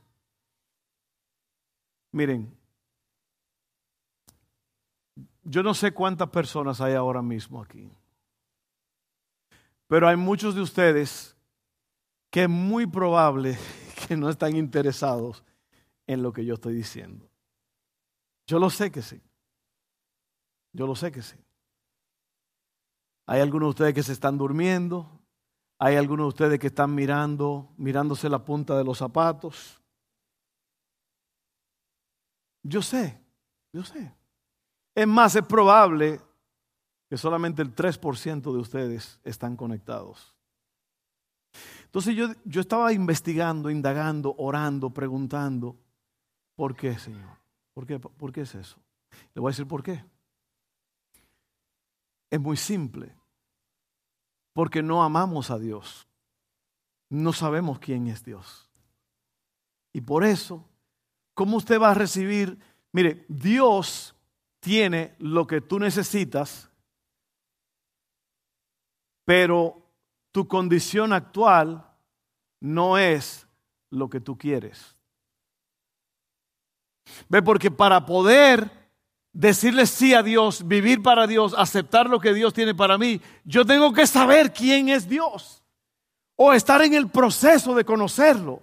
Miren, 2.12 2.56
yo 5.42 5.62
no 5.62 5.74
sé 5.74 5.92
cuántas 5.92 6.28
personas 6.28 6.80
hay 6.80 6.94
ahora 6.94 7.22
mismo 7.22 7.62
aquí, 7.62 7.90
pero 9.86 10.08
hay 10.08 10.16
muchos 10.16 10.54
de 10.54 10.60
ustedes 10.60 11.36
que 12.30 12.44
es 12.44 12.48
muy 12.48 12.86
probable 12.86 13.58
que 14.08 14.16
no 14.16 14.28
están 14.28 14.56
interesados 14.56 15.44
en 16.06 16.22
lo 16.22 16.32
que 16.32 16.44
yo 16.44 16.54
estoy 16.54 16.74
diciendo. 16.74 17.28
Yo 18.46 18.58
lo 18.58 18.70
sé 18.70 18.90
que 18.90 19.02
sí. 19.02 19.20
Yo 20.72 20.86
lo 20.86 20.94
sé 20.94 21.10
que 21.12 21.22
sí. 21.22 21.36
Hay 23.26 23.40
algunos 23.40 23.66
de 23.66 23.70
ustedes 23.70 23.94
que 23.94 24.02
se 24.02 24.12
están 24.12 24.38
durmiendo. 24.38 25.20
Hay 25.78 25.96
algunos 25.96 26.24
de 26.24 26.28
ustedes 26.28 26.58
que 26.58 26.66
están 26.66 26.94
mirando, 26.94 27.72
mirándose 27.76 28.28
la 28.28 28.44
punta 28.44 28.76
de 28.76 28.84
los 28.84 28.98
zapatos. 28.98 29.80
Yo 32.62 32.82
sé, 32.82 33.20
yo 33.72 33.82
sé. 33.84 34.19
Es 34.94 35.06
más, 35.06 35.34
es 35.36 35.44
probable 35.44 36.20
que 37.08 37.16
solamente 37.16 37.62
el 37.62 37.74
3% 37.74 38.52
de 38.52 38.58
ustedes 38.58 39.18
están 39.24 39.56
conectados. 39.56 40.34
Entonces 41.84 42.14
yo, 42.14 42.28
yo 42.44 42.60
estaba 42.60 42.92
investigando, 42.92 43.68
indagando, 43.68 44.34
orando, 44.38 44.90
preguntando, 44.90 45.76
¿por 46.54 46.76
qué, 46.76 46.96
Señor? 46.98 47.36
¿Por 47.74 47.86
qué, 47.86 47.98
¿Por 47.98 48.32
qué 48.32 48.42
es 48.42 48.54
eso? 48.54 48.78
Le 49.34 49.40
voy 49.40 49.50
a 49.50 49.52
decir 49.52 49.66
por 49.66 49.82
qué. 49.82 50.04
Es 52.30 52.40
muy 52.40 52.56
simple 52.56 53.12
porque 54.52 54.82
no 54.82 55.02
amamos 55.02 55.50
a 55.50 55.58
Dios. 55.58 56.06
No 57.08 57.32
sabemos 57.32 57.80
quién 57.80 58.06
es 58.06 58.24
Dios. 58.24 58.70
Y 59.92 60.00
por 60.00 60.22
eso, 60.22 60.64
¿cómo 61.34 61.56
usted 61.56 61.80
va 61.80 61.90
a 61.90 61.94
recibir? 61.94 62.56
Mire, 62.92 63.24
Dios 63.28 64.14
tiene 64.60 65.14
lo 65.18 65.46
que 65.46 65.60
tú 65.60 65.78
necesitas, 65.78 66.70
pero 69.24 69.82
tu 70.32 70.46
condición 70.46 71.12
actual 71.12 71.86
no 72.60 72.98
es 72.98 73.46
lo 73.90 74.08
que 74.08 74.20
tú 74.20 74.36
quieres. 74.36 74.96
Ve, 77.28 77.42
porque 77.42 77.70
para 77.70 78.06
poder 78.06 78.70
decirle 79.32 79.86
sí 79.86 80.14
a 80.14 80.22
Dios, 80.22 80.66
vivir 80.66 81.02
para 81.02 81.26
Dios, 81.26 81.54
aceptar 81.56 82.08
lo 82.08 82.20
que 82.20 82.34
Dios 82.34 82.52
tiene 82.52 82.74
para 82.74 82.98
mí, 82.98 83.20
yo 83.44 83.64
tengo 83.64 83.92
que 83.92 84.06
saber 84.06 84.52
quién 84.52 84.88
es 84.88 85.08
Dios 85.08 85.62
o 86.36 86.52
estar 86.52 86.82
en 86.82 86.94
el 86.94 87.08
proceso 87.08 87.74
de 87.74 87.84
conocerlo. 87.84 88.62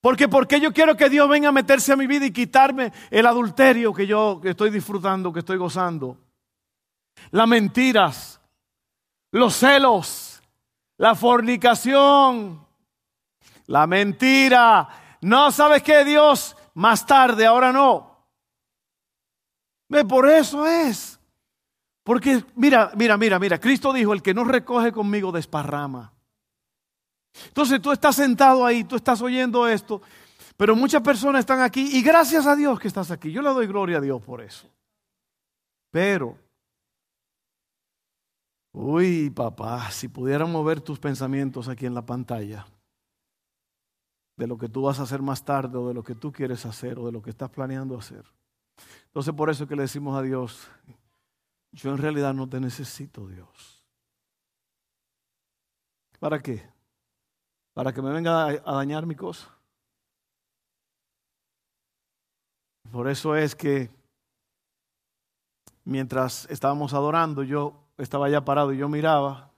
Porque 0.00 0.28
porque 0.28 0.60
yo 0.60 0.72
quiero 0.72 0.96
que 0.96 1.10
Dios 1.10 1.28
venga 1.28 1.50
a 1.50 1.52
meterse 1.52 1.92
a 1.92 1.96
mi 1.96 2.06
vida 2.06 2.24
y 2.24 2.32
quitarme 2.32 2.92
el 3.10 3.26
adulterio 3.26 3.92
que 3.92 4.06
yo 4.06 4.40
estoy 4.44 4.70
disfrutando, 4.70 5.32
que 5.32 5.40
estoy 5.40 5.58
gozando. 5.58 6.16
Las 7.30 7.46
mentiras, 7.46 8.40
los 9.30 9.54
celos, 9.54 10.42
la 10.96 11.14
fornicación, 11.14 12.66
la 13.66 13.86
mentira. 13.86 14.88
No 15.20 15.52
sabes 15.52 15.82
qué 15.82 16.04
Dios 16.04 16.56
más 16.74 17.04
tarde, 17.04 17.44
ahora 17.44 17.72
no. 17.72 18.26
Por 20.08 20.30
eso 20.30 20.66
es. 20.66 21.20
Porque 22.04 22.42
mira, 22.54 22.90
mira, 22.96 23.18
mira, 23.18 23.38
mira, 23.38 23.60
Cristo 23.60 23.92
dijo, 23.92 24.14
el 24.14 24.22
que 24.22 24.32
no 24.32 24.44
recoge 24.44 24.92
conmigo 24.92 25.30
desparrama. 25.30 26.12
Entonces 27.46 27.80
tú 27.80 27.92
estás 27.92 28.16
sentado 28.16 28.64
ahí, 28.64 28.84
tú 28.84 28.96
estás 28.96 29.20
oyendo 29.22 29.66
esto, 29.66 30.02
pero 30.56 30.76
muchas 30.76 31.02
personas 31.02 31.40
están 31.40 31.60
aquí 31.60 31.96
y 31.96 32.02
gracias 32.02 32.46
a 32.46 32.56
Dios 32.56 32.78
que 32.78 32.88
estás 32.88 33.10
aquí. 33.10 33.32
Yo 33.32 33.42
le 33.42 33.50
doy 33.50 33.66
gloria 33.66 33.98
a 33.98 34.00
Dios 34.00 34.20
por 34.22 34.40
eso. 34.40 34.68
Pero, 35.90 36.36
uy, 38.72 39.30
papá, 39.30 39.90
si 39.90 40.08
pudiéramos 40.08 40.64
ver 40.64 40.80
tus 40.80 40.98
pensamientos 40.98 41.68
aquí 41.68 41.86
en 41.86 41.94
la 41.94 42.04
pantalla, 42.04 42.66
de 44.36 44.46
lo 44.46 44.56
que 44.56 44.68
tú 44.68 44.82
vas 44.82 44.98
a 44.98 45.02
hacer 45.02 45.20
más 45.20 45.44
tarde 45.44 45.76
o 45.76 45.88
de 45.88 45.94
lo 45.94 46.02
que 46.02 46.14
tú 46.14 46.32
quieres 46.32 46.64
hacer 46.64 46.98
o 46.98 47.06
de 47.06 47.12
lo 47.12 47.20
que 47.20 47.30
estás 47.30 47.50
planeando 47.50 47.98
hacer. 47.98 48.24
Entonces 49.06 49.34
por 49.34 49.50
eso 49.50 49.64
es 49.64 49.68
que 49.68 49.76
le 49.76 49.82
decimos 49.82 50.18
a 50.18 50.22
Dios, 50.22 50.68
yo 51.72 51.90
en 51.90 51.98
realidad 51.98 52.32
no 52.32 52.48
te 52.48 52.58
necesito 52.58 53.28
Dios. 53.28 53.84
¿Para 56.18 56.40
qué? 56.40 56.68
Para 57.72 57.92
que 57.92 58.02
me 58.02 58.10
venga 58.10 58.46
a 58.46 58.74
dañar 58.74 59.06
mi 59.06 59.14
cosa. 59.14 59.60
Por 62.90 63.08
eso 63.08 63.36
es 63.36 63.54
que 63.54 63.88
mientras 65.84 66.46
estábamos 66.50 66.92
adorando, 66.92 67.42
yo 67.42 67.74
estaba 67.98 68.28
ya 68.28 68.44
parado 68.44 68.72
y 68.72 68.78
yo 68.78 68.88
miraba. 68.88 69.50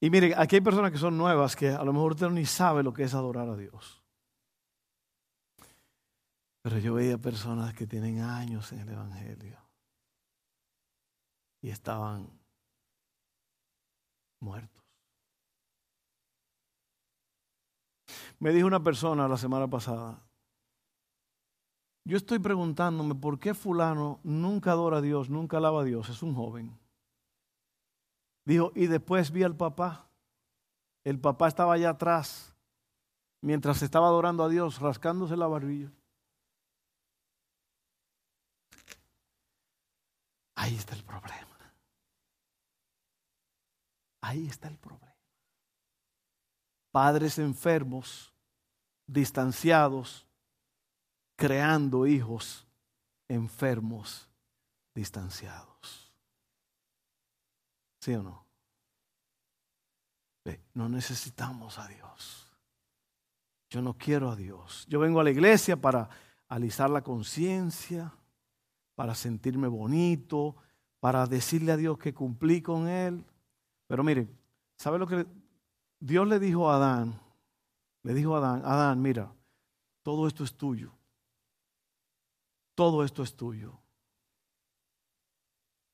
Y 0.00 0.10
miren, 0.10 0.34
aquí 0.36 0.56
hay 0.56 0.62
personas 0.62 0.90
que 0.90 0.98
son 0.98 1.16
nuevas 1.16 1.54
que 1.54 1.68
a 1.68 1.84
lo 1.84 1.92
mejor 1.92 2.12
usted 2.12 2.28
ni 2.30 2.46
sabe 2.46 2.82
lo 2.82 2.92
que 2.92 3.04
es 3.04 3.14
adorar 3.14 3.48
a 3.48 3.56
Dios. 3.56 4.02
Pero 6.62 6.78
yo 6.78 6.94
veía 6.94 7.18
personas 7.18 7.74
que 7.74 7.86
tienen 7.86 8.20
años 8.20 8.72
en 8.72 8.80
el 8.80 8.88
Evangelio 8.88 9.58
y 11.60 11.70
estaban 11.70 12.28
muertos. 14.40 14.81
Me 18.38 18.52
dijo 18.52 18.66
una 18.66 18.82
persona 18.82 19.28
la 19.28 19.36
semana 19.36 19.68
pasada, 19.68 20.20
yo 22.04 22.16
estoy 22.16 22.40
preguntándome 22.40 23.14
por 23.14 23.38
qué 23.38 23.54
fulano 23.54 24.18
nunca 24.24 24.72
adora 24.72 24.98
a 24.98 25.00
Dios, 25.00 25.30
nunca 25.30 25.58
alaba 25.58 25.82
a 25.82 25.84
Dios, 25.84 26.08
es 26.08 26.22
un 26.22 26.34
joven. 26.34 26.76
Dijo, 28.44 28.72
y 28.74 28.88
después 28.88 29.30
vi 29.30 29.44
al 29.44 29.56
papá. 29.56 30.08
El 31.04 31.20
papá 31.20 31.48
estaba 31.48 31.74
allá 31.74 31.90
atrás, 31.90 32.54
mientras 33.40 33.82
estaba 33.82 34.08
adorando 34.08 34.42
a 34.44 34.48
Dios, 34.48 34.80
rascándose 34.80 35.36
la 35.36 35.46
barbilla. 35.46 35.92
Ahí 40.56 40.74
está 40.74 40.94
el 40.94 41.04
problema. 41.04 41.72
Ahí 44.20 44.46
está 44.46 44.68
el 44.68 44.78
problema. 44.78 45.11
Padres 46.92 47.38
enfermos, 47.38 48.32
distanciados, 49.06 50.28
creando 51.34 52.06
hijos 52.06 52.64
enfermos, 53.26 54.28
distanciados. 54.94 56.12
¿Sí 57.98 58.14
o 58.14 58.22
no? 58.22 58.46
No 60.74 60.88
necesitamos 60.88 61.78
a 61.78 61.88
Dios. 61.88 62.48
Yo 63.70 63.82
no 63.82 63.94
quiero 63.94 64.30
a 64.30 64.36
Dios. 64.36 64.86
Yo 64.88 65.00
vengo 65.00 65.18
a 65.18 65.24
la 65.24 65.30
iglesia 65.30 65.76
para 65.76 66.08
alisar 66.48 66.90
la 66.90 67.02
conciencia 67.02 68.12
para 68.94 69.14
sentirme 69.14 69.68
bonito, 69.68 70.56
para 71.00 71.26
decirle 71.26 71.72
a 71.72 71.76
Dios 71.76 71.98
que 71.98 72.14
cumplí 72.14 72.62
con 72.62 72.88
Él. 72.88 73.24
Pero 73.86 74.04
mire, 74.04 74.28
¿sabe 74.76 74.98
lo 74.98 75.06
que 75.06 75.26
Dios 76.02 76.26
le 76.26 76.40
dijo 76.40 76.68
a 76.68 76.74
Adán? 76.76 77.20
Le 78.02 78.12
dijo 78.12 78.34
a 78.34 78.38
Adán, 78.38 78.62
Adán, 78.64 79.00
mira, 79.00 79.32
todo 80.02 80.26
esto 80.26 80.42
es 80.42 80.52
tuyo. 80.56 80.92
Todo 82.74 83.04
esto 83.04 83.22
es 83.22 83.36
tuyo. 83.36 83.78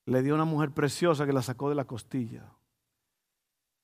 Le 0.05 0.23
dio 0.23 0.33
una 0.33 0.45
mujer 0.45 0.71
preciosa 0.71 1.27
que 1.27 1.33
la 1.33 1.43
sacó 1.43 1.69
de 1.69 1.75
la 1.75 1.85
costilla. 1.85 2.51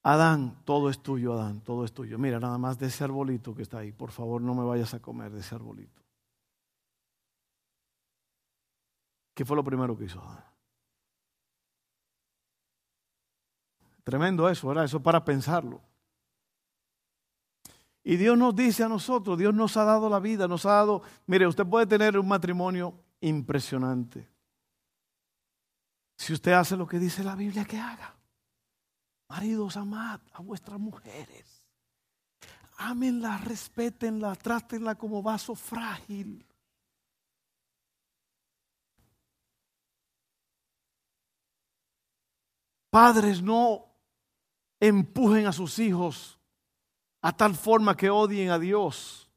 Adán, 0.02 0.64
todo 0.66 0.90
es 0.90 1.04
tuyo, 1.04 1.34
Adán, 1.34 1.62
todo 1.62 1.86
es 1.86 1.94
tuyo. 1.94 2.18
Mira, 2.18 2.40
nada 2.40 2.58
más 2.58 2.80
de 2.80 2.88
ese 2.88 3.04
arbolito 3.04 3.54
que 3.54 3.62
está 3.62 3.78
ahí. 3.78 3.92
Por 3.92 4.10
favor, 4.10 4.42
no 4.42 4.56
me 4.56 4.64
vayas 4.64 4.96
a 4.96 5.00
comer 5.00 5.32
de 5.32 5.42
ese 5.42 5.54
arbolito. 5.54 6.02
¿Qué 9.36 9.46
fue 9.46 9.56
lo 9.56 9.64
primero 9.64 9.96
que 9.96 10.06
hizo 10.06 10.20
Adán? 10.20 10.44
Tremendo 14.04 14.50
eso, 14.50 14.68
¿verdad? 14.68 14.86
Eso 14.86 15.04
para 15.04 15.24
pensarlo. 15.24 15.84
Y 18.08 18.18
Dios 18.18 18.38
nos 18.38 18.56
dice 18.56 18.84
a 18.84 18.88
nosotros, 18.88 19.36
Dios 19.36 19.52
nos 19.52 19.76
ha 19.78 19.84
dado 19.84 20.08
la 20.12 20.20
vida, 20.20 20.48
nos 20.48 20.64
ha 20.68 20.74
dado, 20.74 21.02
mire, 21.26 21.48
usted 21.48 21.66
puede 21.66 21.88
tener 21.88 22.20
un 22.20 22.28
matrimonio 22.28 22.94
impresionante. 23.20 24.30
Si 26.16 26.32
usted 26.32 26.52
hace 26.52 26.78
lo 26.78 26.86
que 26.86 27.00
dice 27.00 27.24
la 27.24 27.36
Biblia 27.36 27.66
que 27.66 27.80
haga. 27.80 28.16
Maridos, 29.28 29.76
amad 29.76 30.22
a 30.34 30.42
vuestras 30.44 30.80
mujeres. 30.80 31.66
Ámenla, 32.78 33.40
respétenla, 33.40 34.36
trátenla 34.36 34.94
como 34.94 35.24
vaso 35.24 35.56
frágil. 35.56 36.46
Padres, 42.92 43.42
no 43.42 43.88
empujen 44.80 45.48
a 45.48 45.52
sus 45.52 45.80
hijos 45.80 46.35
a 47.26 47.36
tal 47.36 47.56
forma 47.56 47.98
que 47.98 48.08
odien 48.08 48.52
a 48.52 48.60
Dios. 48.60 49.28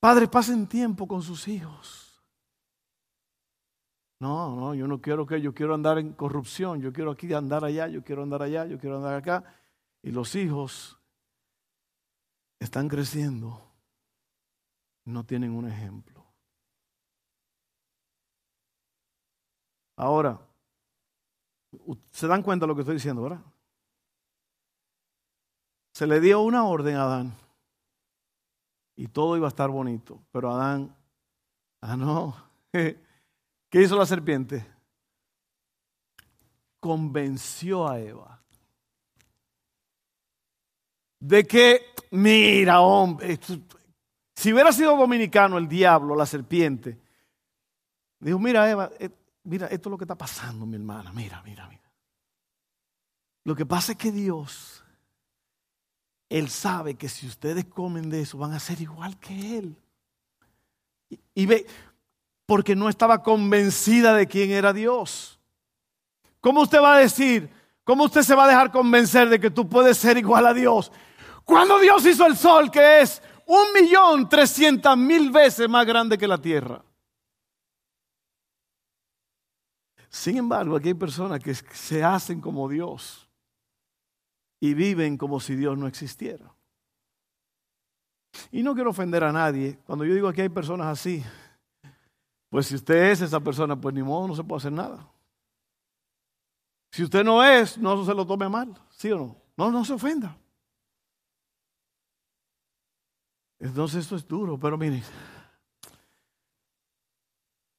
Padres, 0.00 0.30
pasen 0.30 0.66
tiempo 0.66 1.06
con 1.06 1.20
sus 1.20 1.46
hijos. 1.46 2.24
No, 4.18 4.56
no, 4.56 4.74
yo 4.74 4.86
no 4.86 4.98
quiero 4.98 5.26
que 5.26 5.42
yo 5.42 5.52
quiero 5.52 5.74
andar 5.74 5.98
en 5.98 6.14
corrupción, 6.14 6.80
yo 6.80 6.90
quiero 6.90 7.10
aquí 7.10 7.30
andar 7.34 7.66
allá, 7.66 7.86
yo 7.88 8.02
quiero 8.02 8.22
andar 8.22 8.40
allá, 8.40 8.64
yo 8.64 8.78
quiero 8.78 8.96
andar 8.96 9.14
acá. 9.14 9.44
Y 10.02 10.10
los 10.10 10.34
hijos 10.36 10.98
están 12.58 12.88
creciendo, 12.88 13.60
no 15.04 15.24
tienen 15.24 15.54
un 15.54 15.68
ejemplo. 15.68 16.24
Ahora, 19.96 20.40
se 22.10 22.26
dan 22.26 22.42
cuenta 22.42 22.64
de 22.64 22.68
lo 22.68 22.74
que 22.74 22.80
estoy 22.80 22.94
diciendo, 22.94 23.20
¿verdad? 23.20 23.44
Se 25.98 26.06
le 26.06 26.20
dio 26.20 26.42
una 26.42 26.64
orden 26.64 26.94
a 26.94 27.02
Adán 27.02 27.34
y 28.94 29.08
todo 29.08 29.36
iba 29.36 29.48
a 29.48 29.48
estar 29.48 29.68
bonito, 29.68 30.22
pero 30.30 30.52
Adán, 30.52 30.94
ah 31.80 31.96
no, 31.96 32.36
¿qué 32.70 33.82
hizo 33.82 33.96
la 33.96 34.06
serpiente? 34.06 34.64
Convenció 36.78 37.88
a 37.88 37.98
Eva 37.98 38.40
de 41.18 41.44
que, 41.44 41.86
mira, 42.12 42.80
hombre, 42.80 43.36
si 44.36 44.52
hubiera 44.52 44.70
sido 44.70 44.96
dominicano 44.96 45.58
el 45.58 45.66
diablo, 45.66 46.14
la 46.14 46.26
serpiente, 46.26 46.96
dijo, 48.20 48.38
mira, 48.38 48.70
Eva, 48.70 48.88
eh, 49.00 49.10
mira, 49.42 49.66
esto 49.66 49.88
es 49.88 49.90
lo 49.90 49.98
que 49.98 50.04
está 50.04 50.14
pasando, 50.14 50.64
mi 50.64 50.76
hermana, 50.76 51.12
mira, 51.12 51.42
mira, 51.42 51.66
mira. 51.66 51.92
Lo 53.42 53.56
que 53.56 53.66
pasa 53.66 53.90
es 53.90 53.98
que 53.98 54.12
Dios 54.12 54.77
él 56.28 56.50
sabe 56.50 56.94
que 56.94 57.08
si 57.08 57.26
ustedes 57.26 57.64
comen 57.64 58.10
de 58.10 58.20
eso 58.22 58.36
van 58.38 58.52
a 58.52 58.60
ser 58.60 58.80
igual 58.80 59.18
que 59.18 59.58
Él. 59.58 59.76
Y, 61.34 61.46
ve, 61.46 61.66
porque 62.44 62.76
no 62.76 62.88
estaba 62.88 63.22
convencida 63.22 64.12
de 64.14 64.26
quién 64.26 64.50
era 64.50 64.74
Dios. 64.74 65.40
¿Cómo 66.40 66.62
usted 66.62 66.80
va 66.80 66.96
a 66.96 66.98
decir? 66.98 67.48
¿Cómo 67.82 68.04
usted 68.04 68.22
se 68.22 68.34
va 68.34 68.44
a 68.44 68.48
dejar 68.48 68.70
convencer 68.70 69.30
de 69.30 69.40
que 69.40 69.50
tú 69.50 69.66
puedes 69.66 69.96
ser 69.96 70.18
igual 70.18 70.46
a 70.46 70.52
Dios? 70.52 70.92
Cuando 71.44 71.78
Dios 71.78 72.04
hizo 72.04 72.26
el 72.26 72.36
sol, 72.36 72.70
que 72.70 73.00
es 73.00 73.22
un 73.46 73.72
millón 73.72 74.28
trescientas 74.28 74.98
mil 74.98 75.30
veces 75.30 75.66
más 75.66 75.86
grande 75.86 76.18
que 76.18 76.28
la 76.28 76.36
tierra. 76.36 76.84
Sin 80.10 80.36
embargo, 80.36 80.76
aquí 80.76 80.88
hay 80.88 80.94
personas 80.94 81.40
que 81.40 81.54
se 81.54 82.04
hacen 82.04 82.42
como 82.42 82.68
Dios 82.68 83.27
y 84.60 84.74
viven 84.74 85.16
como 85.16 85.40
si 85.40 85.56
Dios 85.56 85.76
no 85.78 85.86
existiera. 85.86 86.54
Y 88.50 88.62
no 88.62 88.74
quiero 88.74 88.90
ofender 88.90 89.24
a 89.24 89.32
nadie. 89.32 89.78
Cuando 89.84 90.04
yo 90.04 90.14
digo 90.14 90.32
que 90.32 90.42
hay 90.42 90.48
personas 90.48 90.86
así, 90.86 91.22
pues 92.48 92.66
si 92.66 92.74
usted 92.74 93.10
es 93.10 93.20
esa 93.20 93.40
persona, 93.40 93.80
pues 93.80 93.94
ni 93.94 94.02
modo, 94.02 94.28
no 94.28 94.34
se 94.34 94.44
puede 94.44 94.58
hacer 94.58 94.72
nada. 94.72 95.10
Si 96.90 97.04
usted 97.04 97.22
no 97.22 97.44
es, 97.44 97.78
no 97.78 98.04
se 98.04 98.14
lo 98.14 98.26
tome 98.26 98.48
mal, 98.48 98.74
¿sí 98.90 99.10
o 99.12 99.18
no? 99.18 99.36
No, 99.56 99.70
no 99.70 99.84
se 99.84 99.92
ofenda. 99.92 100.36
Entonces 103.58 104.04
esto 104.04 104.16
es 104.16 104.26
duro, 104.26 104.58
pero 104.58 104.78
miren, 104.78 105.02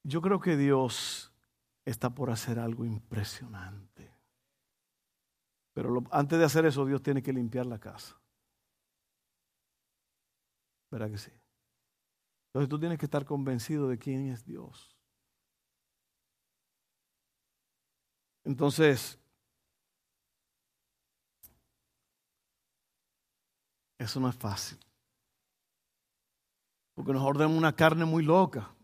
yo 0.03 0.21
creo 0.21 0.39
que 0.39 0.57
Dios 0.57 1.31
está 1.85 2.09
por 2.09 2.29
hacer 2.29 2.59
algo 2.59 2.85
impresionante. 2.85 4.11
Pero 5.79 6.03
antes 6.11 6.37
de 6.37 6.43
hacer 6.43 6.65
eso, 6.65 6.85
Dios 6.85 7.01
tiene 7.01 7.23
que 7.23 7.31
limpiar 7.31 7.65
la 7.65 7.79
casa. 7.79 8.19
¿Verdad 10.91 11.09
que 11.09 11.17
sí? 11.17 11.31
Entonces 12.47 12.67
tú 12.67 12.77
tienes 12.77 12.99
que 12.99 13.05
estar 13.05 13.23
convencido 13.23 13.87
de 13.87 13.97
quién 13.97 14.27
es 14.29 14.43
Dios. 14.43 14.97
Entonces, 18.43 19.17
eso 23.99 24.19
no 24.19 24.27
es 24.27 24.35
fácil. 24.35 24.77
Porque 26.93 27.13
nos 27.13 27.23
ordenamos 27.23 27.57
una 27.57 27.73
carne 27.73 28.03
muy 28.03 28.23
loca. 28.23 28.75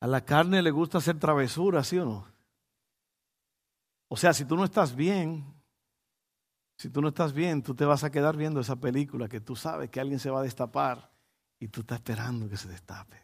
A 0.00 0.06
la 0.06 0.24
carne 0.24 0.62
le 0.62 0.70
gusta 0.70 0.96
hacer 0.96 1.18
travesuras, 1.18 1.88
¿sí 1.88 1.98
o 1.98 2.06
no? 2.06 2.39
O 4.12 4.16
sea, 4.16 4.34
si 4.34 4.44
tú 4.44 4.56
no 4.56 4.64
estás 4.64 4.96
bien, 4.96 5.54
si 6.76 6.90
tú 6.90 7.00
no 7.00 7.08
estás 7.08 7.32
bien, 7.32 7.62
tú 7.62 7.76
te 7.76 7.84
vas 7.84 8.02
a 8.02 8.10
quedar 8.10 8.36
viendo 8.36 8.58
esa 8.58 8.74
película 8.74 9.28
que 9.28 9.40
tú 9.40 9.54
sabes 9.54 9.88
que 9.88 10.00
alguien 10.00 10.18
se 10.18 10.30
va 10.30 10.40
a 10.40 10.42
destapar 10.42 11.12
y 11.60 11.68
tú 11.68 11.82
estás 11.82 11.98
esperando 11.98 12.48
que 12.48 12.56
se 12.56 12.68
destape. 12.68 13.22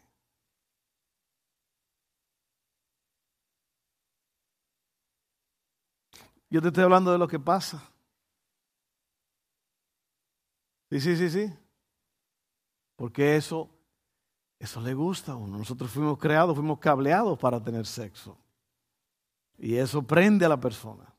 Yo 6.49 6.61
te 6.61 6.69
estoy 6.69 6.85
hablando 6.85 7.11
de 7.11 7.17
lo 7.17 7.27
que 7.27 7.39
pasa. 7.39 7.83
Sí, 10.89 11.01
sí, 11.01 11.17
sí, 11.17 11.29
sí. 11.29 11.53
Porque 12.95 13.35
eso, 13.35 13.69
eso 14.57 14.79
le 14.79 14.93
gusta 14.93 15.33
a 15.33 15.35
uno. 15.35 15.57
Nosotros 15.57 15.91
fuimos 15.91 16.17
creados, 16.17 16.55
fuimos 16.55 16.79
cableados 16.79 17.37
para 17.37 17.61
tener 17.61 17.85
sexo. 17.85 18.37
Y 19.57 19.75
eso 19.75 20.03
prende 20.03 20.45
a 20.45 20.49
la 20.49 20.59
persona. 20.59 21.13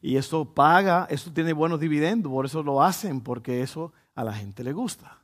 Y 0.00 0.16
eso 0.16 0.54
paga, 0.54 1.06
eso 1.10 1.32
tiene 1.32 1.52
buenos 1.52 1.80
dividendos, 1.80 2.30
por 2.30 2.46
eso 2.46 2.62
lo 2.62 2.82
hacen, 2.82 3.20
porque 3.20 3.62
eso 3.62 3.92
a 4.14 4.24
la 4.24 4.32
gente 4.32 4.64
le 4.64 4.72
gusta. 4.72 5.22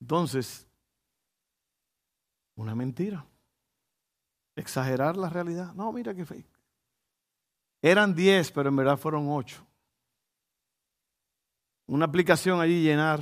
Entonces, 0.00 0.66
una 2.56 2.74
mentira. 2.74 3.26
Exagerar 4.54 5.16
la 5.16 5.28
realidad. 5.28 5.74
No, 5.74 5.92
mira 5.92 6.14
qué 6.14 6.24
fake. 6.24 6.46
Eran 7.82 8.14
diez, 8.14 8.50
pero 8.50 8.68
en 8.68 8.76
verdad 8.76 8.96
fueron 8.96 9.26
ocho. 9.28 9.66
Una 11.86 12.06
aplicación 12.06 12.60
allí 12.60 12.82
llenar. 12.82 13.20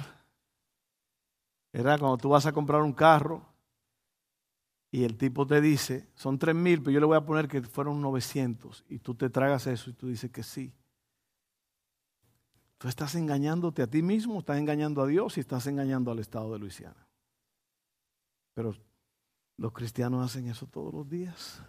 Era 1.73 1.99
cuando 1.99 2.17
tú 2.19 2.29
vas 2.29 2.47
a 2.47 2.53
comprar 2.53 2.83
un 2.83 2.93
carro 2.93 3.54
y 4.95 5.03
el 5.03 5.17
tipo 5.17 5.45
te 5.45 5.61
dice, 5.61 6.07
son 6.15 6.39
tres 6.39 6.55
mil, 6.55 6.81
pero 6.81 6.93
yo 6.93 7.01
le 7.01 7.07
voy 7.07 7.17
a 7.17 7.27
poner 7.27 7.49
que 7.49 7.61
fueron 7.63 8.01
900, 8.01 8.85
y 8.89 9.01
tú 9.01 9.17
te 9.17 9.29
tragas 9.29 9.67
eso 9.67 9.91
y 9.91 9.93
tú 9.93 10.07
dices 10.07 10.31
que 10.31 10.45
sí. 10.45 10.73
Tú 12.79 12.87
estás 12.87 13.17
engañándote 13.17 13.83
a 13.83 13.89
ti 13.89 14.03
mismo, 14.03 14.39
estás 14.39 14.57
engañando 14.57 15.03
a 15.03 15.09
Dios 15.09 15.37
y 15.37 15.41
estás 15.41 15.67
engañando 15.67 16.13
al 16.13 16.21
Estado 16.21 16.53
de 16.53 16.61
Luisiana. 16.61 17.09
Pero 18.55 18.73
los 19.57 19.73
cristianos 19.73 20.25
hacen 20.25 20.47
eso 20.47 20.69
todos 20.69 20.95
los 20.95 21.11
días. 21.11 21.61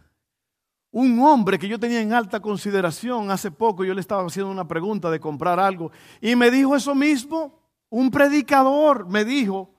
Un 0.91 1.19
hombre 1.21 1.57
que 1.57 1.67
yo 1.67 1.79
tenía 1.79 2.01
en 2.01 2.13
alta 2.13 2.39
consideración 2.39 3.31
hace 3.31 3.49
poco, 3.49 3.83
yo 3.83 3.95
le 3.95 4.01
estaba 4.01 4.23
haciendo 4.23 4.51
una 4.51 4.67
pregunta 4.67 5.09
de 5.09 5.19
comprar 5.19 5.59
algo 5.59 5.91
y 6.21 6.35
me 6.35 6.51
dijo 6.51 6.75
eso 6.75 6.93
mismo. 6.93 7.59
Un 7.89 8.11
predicador 8.11 9.09
me 9.09 9.25
dijo, 9.25 9.74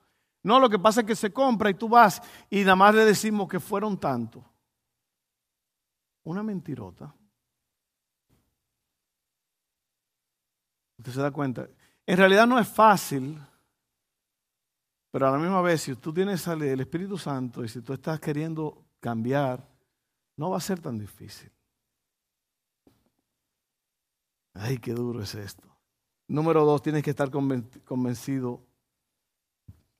No, 0.46 0.60
lo 0.60 0.70
que 0.70 0.78
pasa 0.78 1.00
es 1.00 1.06
que 1.08 1.16
se 1.16 1.32
compra 1.32 1.70
y 1.70 1.74
tú 1.74 1.88
vas 1.88 2.22
y 2.48 2.60
nada 2.60 2.76
más 2.76 2.94
le 2.94 3.04
decimos 3.04 3.48
que 3.48 3.58
fueron 3.58 3.98
tanto. 3.98 4.44
Una 6.22 6.44
mentirota. 6.44 7.12
Usted 10.98 11.10
se 11.10 11.20
da 11.20 11.32
cuenta. 11.32 11.68
En 12.06 12.16
realidad 12.16 12.46
no 12.46 12.60
es 12.60 12.68
fácil, 12.68 13.36
pero 15.10 15.26
a 15.26 15.32
la 15.32 15.38
misma 15.38 15.60
vez, 15.62 15.82
si 15.82 15.96
tú 15.96 16.14
tienes 16.14 16.46
el 16.46 16.78
Espíritu 16.78 17.18
Santo 17.18 17.64
y 17.64 17.68
si 17.68 17.82
tú 17.82 17.92
estás 17.92 18.20
queriendo 18.20 18.84
cambiar, 19.00 19.68
no 20.36 20.50
va 20.50 20.58
a 20.58 20.60
ser 20.60 20.78
tan 20.78 20.96
difícil. 20.96 21.50
Ay, 24.54 24.78
qué 24.78 24.92
duro 24.92 25.22
es 25.22 25.34
esto. 25.34 25.66
Número 26.28 26.64
dos, 26.64 26.82
tienes 26.82 27.02
que 27.02 27.10
estar 27.10 27.32
convencido 27.32 28.64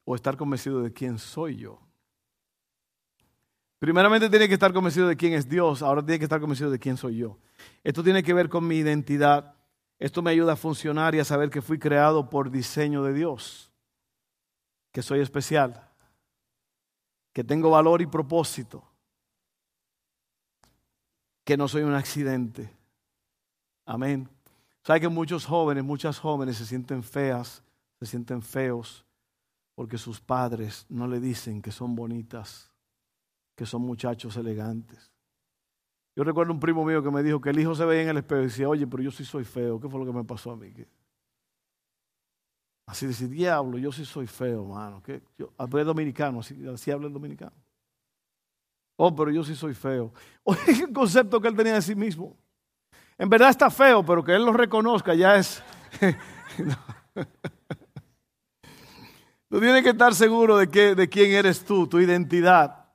o 0.07 0.15
estar 0.15 0.37
convencido 0.37 0.81
de 0.83 0.93
quién 0.93 1.19
soy 1.19 1.57
yo. 1.57 1.81
Primeramente 3.79 4.31
tiene 4.31 4.49
que 4.49 4.55
estar 4.55 4.73
convencido 4.73 5.09
de 5.09 5.17
quién 5.17 5.35
es 5.35 5.49
Dios, 5.49 5.83
ahora 5.83 6.03
tiene 6.03 6.19
que 6.21 6.25
estar 6.25 6.41
convencido 6.41 6.71
de 6.71 6.79
quién 6.79 6.97
soy 6.97 7.17
yo. 7.17 7.39
Esto 7.85 8.03
tiene 8.03 8.23
que 8.23 8.33
ver 8.33 8.49
con 8.49 8.67
mi 8.67 8.77
identidad. 8.77 9.55
Esto 9.99 10.23
me 10.23 10.31
ayuda 10.31 10.53
a 10.53 10.57
funcionar 10.57 11.15
y 11.15 11.19
a 11.19 11.25
saber 11.25 11.51
que 11.51 11.61
fui 11.61 11.79
creado 11.79 12.31
por 12.31 12.51
diseño 12.51 13.03
de 13.03 13.13
Dios, 13.13 13.73
que 14.93 15.03
soy 15.03 15.21
especial, 15.21 15.91
que 17.33 17.43
tengo 17.43 17.71
valor 17.71 18.01
y 18.01 18.07
propósito, 18.07 18.85
que 21.45 21.57
no 21.57 21.67
soy 21.67 21.83
un 21.83 21.95
accidente. 21.95 22.71
Amén. 23.85 24.29
Sabe 24.83 25.01
que 25.01 25.09
muchos 25.09 25.47
jóvenes, 25.47 25.83
muchas 25.83 26.19
jóvenes 26.19 26.59
se 26.59 26.67
sienten 26.67 27.03
feas, 27.03 27.63
se 27.99 28.07
sienten 28.07 28.41
feos, 28.41 29.06
porque 29.77 29.99
sus 29.99 30.21
padres 30.21 30.87
no 30.89 31.07
le 31.07 31.21
dicen 31.21 31.63
que 31.63 31.71
son 31.71 31.95
bonitas, 31.95 32.73
que 33.55 33.67
son 33.67 33.83
muchachos 33.83 34.37
elegantes. 34.37 35.13
Yo 36.17 36.25
recuerdo 36.25 36.55
un 36.55 36.59
primo 36.59 36.83
mío 36.83 37.03
que 37.03 37.11
me 37.11 37.23
dijo 37.23 37.43
que 37.43 37.51
el 37.51 37.61
hijo 37.61 37.75
se 37.75 37.85
veía 37.85 38.03
en 38.03 38.09
el 38.09 38.17
espejo 38.17 38.41
y 38.41 38.45
decía, 38.47 38.69
oye, 38.71 38.87
pero 38.87 39.03
yo 39.03 39.11
sí 39.11 39.23
soy 39.23 39.45
feo, 39.45 39.79
¿qué 39.79 39.87
fue 39.87 40.01
lo 40.01 40.07
que 40.07 40.17
me 40.17 40.25
pasó 40.25 40.53
a 40.53 40.57
mí? 40.57 40.73
Así 42.87 43.07
decía, 43.07 43.29
diablo, 43.29 43.77
yo 43.77 43.93
sí 43.93 44.07
soy 44.07 44.27
feo, 44.27 44.65
mano. 44.65 45.03
¿Qué? 45.03 45.23
Yo, 45.37 45.53
hablé 45.59 45.85
dominicano, 45.85 46.41
así, 46.41 46.67
así 46.69 46.91
habla 46.91 47.09
el 47.09 47.13
dominicano. 47.13 47.53
Oh, 48.97 49.15
pero 49.15 49.31
yo 49.31 49.45
sí 49.45 49.55
soy 49.55 49.75
feo. 49.75 50.11
Oye, 50.45 50.85
el 50.85 50.93
concepto 50.93 51.39
que 51.39 51.49
él 51.49 51.57
tenía 51.57 51.75
de 51.75 51.83
sí 51.83 51.95
mismo. 51.95 52.35
En 53.19 53.29
verdad 53.29 53.51
está 53.51 53.69
feo, 53.69 54.03
pero 54.03 54.25
que 54.25 54.35
él 54.35 54.45
lo 54.45 54.55
reconozca 54.55 55.15
ya 55.15 55.37
es... 55.37 55.63
tú 59.57 59.61
tienes 59.63 59.83
que 59.83 59.89
estar 59.89 60.15
seguro 60.15 60.59
de, 60.59 60.95
de 60.95 61.09
quién 61.09 61.33
eres 61.33 61.65
tú, 61.65 61.87
tu 61.87 61.99
identidad. 61.99 62.91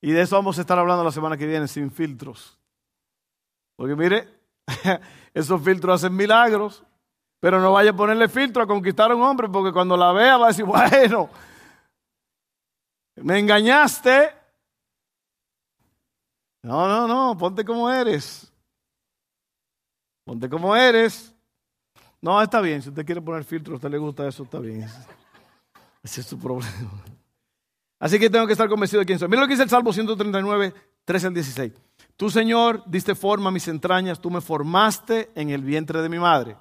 Y 0.00 0.12
de 0.12 0.20
eso 0.20 0.36
vamos 0.36 0.56
a 0.56 0.60
estar 0.60 0.78
hablando 0.78 1.02
la 1.02 1.10
semana 1.10 1.36
que 1.36 1.48
viene, 1.48 1.66
sin 1.66 1.90
filtros. 1.90 2.56
Porque 3.74 3.96
mire, 3.96 4.28
esos 5.34 5.60
filtros 5.60 5.96
hacen 5.96 6.14
milagros, 6.14 6.84
pero 7.40 7.60
no 7.60 7.72
vaya 7.72 7.90
a 7.90 7.96
ponerle 7.96 8.28
filtro 8.28 8.62
a 8.62 8.68
conquistar 8.68 9.10
a 9.10 9.16
un 9.16 9.22
hombre, 9.22 9.48
porque 9.48 9.72
cuando 9.72 9.96
la 9.96 10.12
vea 10.12 10.36
va 10.36 10.44
a 10.44 10.48
decir, 10.50 10.64
bueno, 10.66 11.28
me 13.16 13.40
engañaste. 13.40 14.32
No, 16.62 16.86
no, 16.86 17.08
no, 17.08 17.36
ponte 17.36 17.64
como 17.64 17.90
eres. 17.90 18.52
Ponte 20.22 20.48
como 20.48 20.76
eres. 20.76 21.34
No, 22.20 22.40
está 22.40 22.60
bien. 22.60 22.80
Si 22.80 22.90
usted 22.90 23.04
quiere 23.04 23.20
poner 23.20 23.42
filtro, 23.42 23.72
a 23.72 23.76
usted 23.76 23.90
le 23.90 23.98
gusta 23.98 24.28
eso, 24.28 24.44
está 24.44 24.60
bien. 24.60 24.86
Ese 26.02 26.20
es 26.22 26.26
su 26.26 26.38
problema. 26.38 27.04
Así 27.98 28.18
que 28.18 28.30
tengo 28.30 28.46
que 28.46 28.52
estar 28.52 28.68
convencido 28.68 29.00
de 29.00 29.06
quién 29.06 29.18
soy. 29.18 29.28
Mira 29.28 29.42
lo 29.42 29.46
que 29.46 29.52
dice 29.52 29.64
el 29.64 29.68
Salmo 29.68 29.92
139, 29.92 30.74
13 31.04 31.26
al 31.26 31.34
16. 31.34 31.72
Tú, 32.16 32.30
Señor, 32.30 32.82
diste 32.86 33.14
forma 33.14 33.50
a 33.50 33.52
mis 33.52 33.68
entrañas, 33.68 34.20
tú 34.20 34.30
me 34.30 34.40
formaste 34.40 35.30
en 35.34 35.50
el 35.50 35.62
vientre 35.62 36.00
de 36.00 36.08
mi 36.08 36.18
madre. 36.18 36.56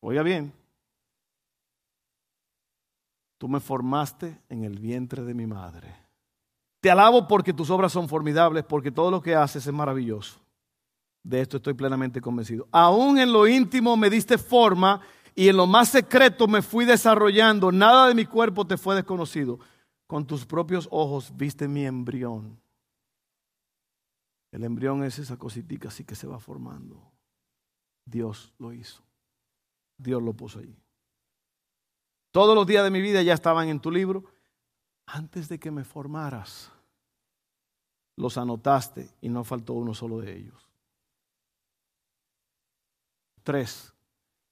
Oiga 0.00 0.22
bien. 0.22 0.52
Tú 3.38 3.48
me 3.48 3.60
formaste 3.60 4.40
en 4.48 4.64
el 4.64 4.78
vientre 4.78 5.22
de 5.22 5.34
mi 5.34 5.46
madre. 5.46 5.94
Te 6.80 6.90
alabo 6.90 7.26
porque 7.26 7.52
tus 7.52 7.70
obras 7.70 7.92
son 7.92 8.08
formidables, 8.08 8.64
porque 8.64 8.90
todo 8.90 9.10
lo 9.10 9.20
que 9.20 9.34
haces 9.34 9.66
es 9.66 9.72
maravilloso. 9.72 10.38
De 11.22 11.40
esto 11.40 11.56
estoy 11.56 11.74
plenamente 11.74 12.20
convencido. 12.20 12.68
Aún 12.70 13.18
en 13.18 13.32
lo 13.32 13.48
íntimo 13.48 13.96
me 13.96 14.08
diste 14.08 14.38
forma 14.38 15.00
y 15.38 15.50
en 15.50 15.56
lo 15.58 15.66
más 15.66 15.90
secreto 15.90 16.48
me 16.48 16.62
fui 16.62 16.86
desarrollando. 16.86 17.70
Nada 17.70 18.08
de 18.08 18.14
mi 18.14 18.24
cuerpo 18.24 18.66
te 18.66 18.78
fue 18.78 18.94
desconocido. 18.94 19.60
Con 20.06 20.26
tus 20.26 20.46
propios 20.46 20.88
ojos 20.90 21.36
viste 21.36 21.68
mi 21.68 21.84
embrión. 21.84 22.58
El 24.50 24.64
embrión 24.64 25.04
es 25.04 25.18
esa 25.18 25.36
cositica 25.36 25.88
así 25.88 26.04
que 26.04 26.14
se 26.14 26.26
va 26.26 26.40
formando. 26.40 27.12
Dios 28.06 28.54
lo 28.58 28.72
hizo. 28.72 29.02
Dios 29.98 30.22
lo 30.22 30.32
puso 30.32 30.58
allí. 30.58 30.78
Todos 32.30 32.54
los 32.54 32.66
días 32.66 32.82
de 32.82 32.90
mi 32.90 33.02
vida 33.02 33.22
ya 33.22 33.34
estaban 33.34 33.68
en 33.68 33.80
tu 33.80 33.90
libro. 33.90 34.24
Antes 35.04 35.50
de 35.50 35.58
que 35.58 35.70
me 35.70 35.84
formaras, 35.84 36.72
los 38.16 38.38
anotaste 38.38 39.10
y 39.20 39.28
no 39.28 39.44
faltó 39.44 39.74
uno 39.74 39.92
solo 39.92 40.18
de 40.18 40.34
ellos. 40.34 40.66
Tres, 43.42 43.92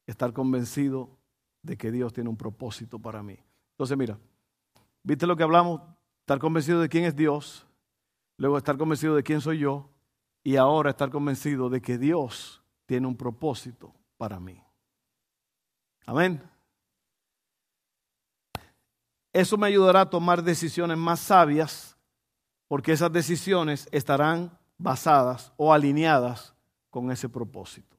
estar 0.07 0.33
convencido 0.33 1.19
de 1.63 1.77
que 1.77 1.91
Dios 1.91 2.13
tiene 2.13 2.31
un 2.31 2.37
propósito 2.37 2.99
para 2.99 3.23
mí. 3.23 3.39
Entonces, 3.73 3.97
mira, 3.97 4.19
¿viste 5.03 5.27
lo 5.27 5.37
que 5.37 5.43
hablamos? 5.43 5.81
Estar 6.21 6.39
convencido 6.39 6.81
de 6.81 6.89
quién 6.89 7.05
es 7.05 7.17
Dios, 7.17 7.67
luego 8.37 8.59
estar 8.59 8.77
convencido 8.77 9.15
de 9.17 9.23
quién 9.23 9.41
soy 9.41 9.59
yo, 9.59 9.91
y 10.43 10.57
ahora 10.57 10.91
estar 10.91 11.11
convencido 11.11 11.71
de 11.71 11.81
que 11.81 11.97
Dios 11.99 12.63
tiene 12.87 13.07
un 13.07 13.17
propósito 13.17 13.95
para 14.19 14.39
mí. 14.39 14.63
Amén. 16.07 16.43
Eso 19.33 19.57
me 19.57 19.67
ayudará 19.67 20.03
a 20.03 20.11
tomar 20.11 20.43
decisiones 20.43 20.99
más 20.99 21.19
sabias, 21.19 21.97
porque 22.69 22.93
esas 22.93 23.11
decisiones 23.11 23.89
estarán 23.91 24.57
basadas 24.79 25.53
o 25.57 25.73
alineadas 25.73 26.55
con 26.91 27.11
ese 27.11 27.29
propósito. 27.29 27.94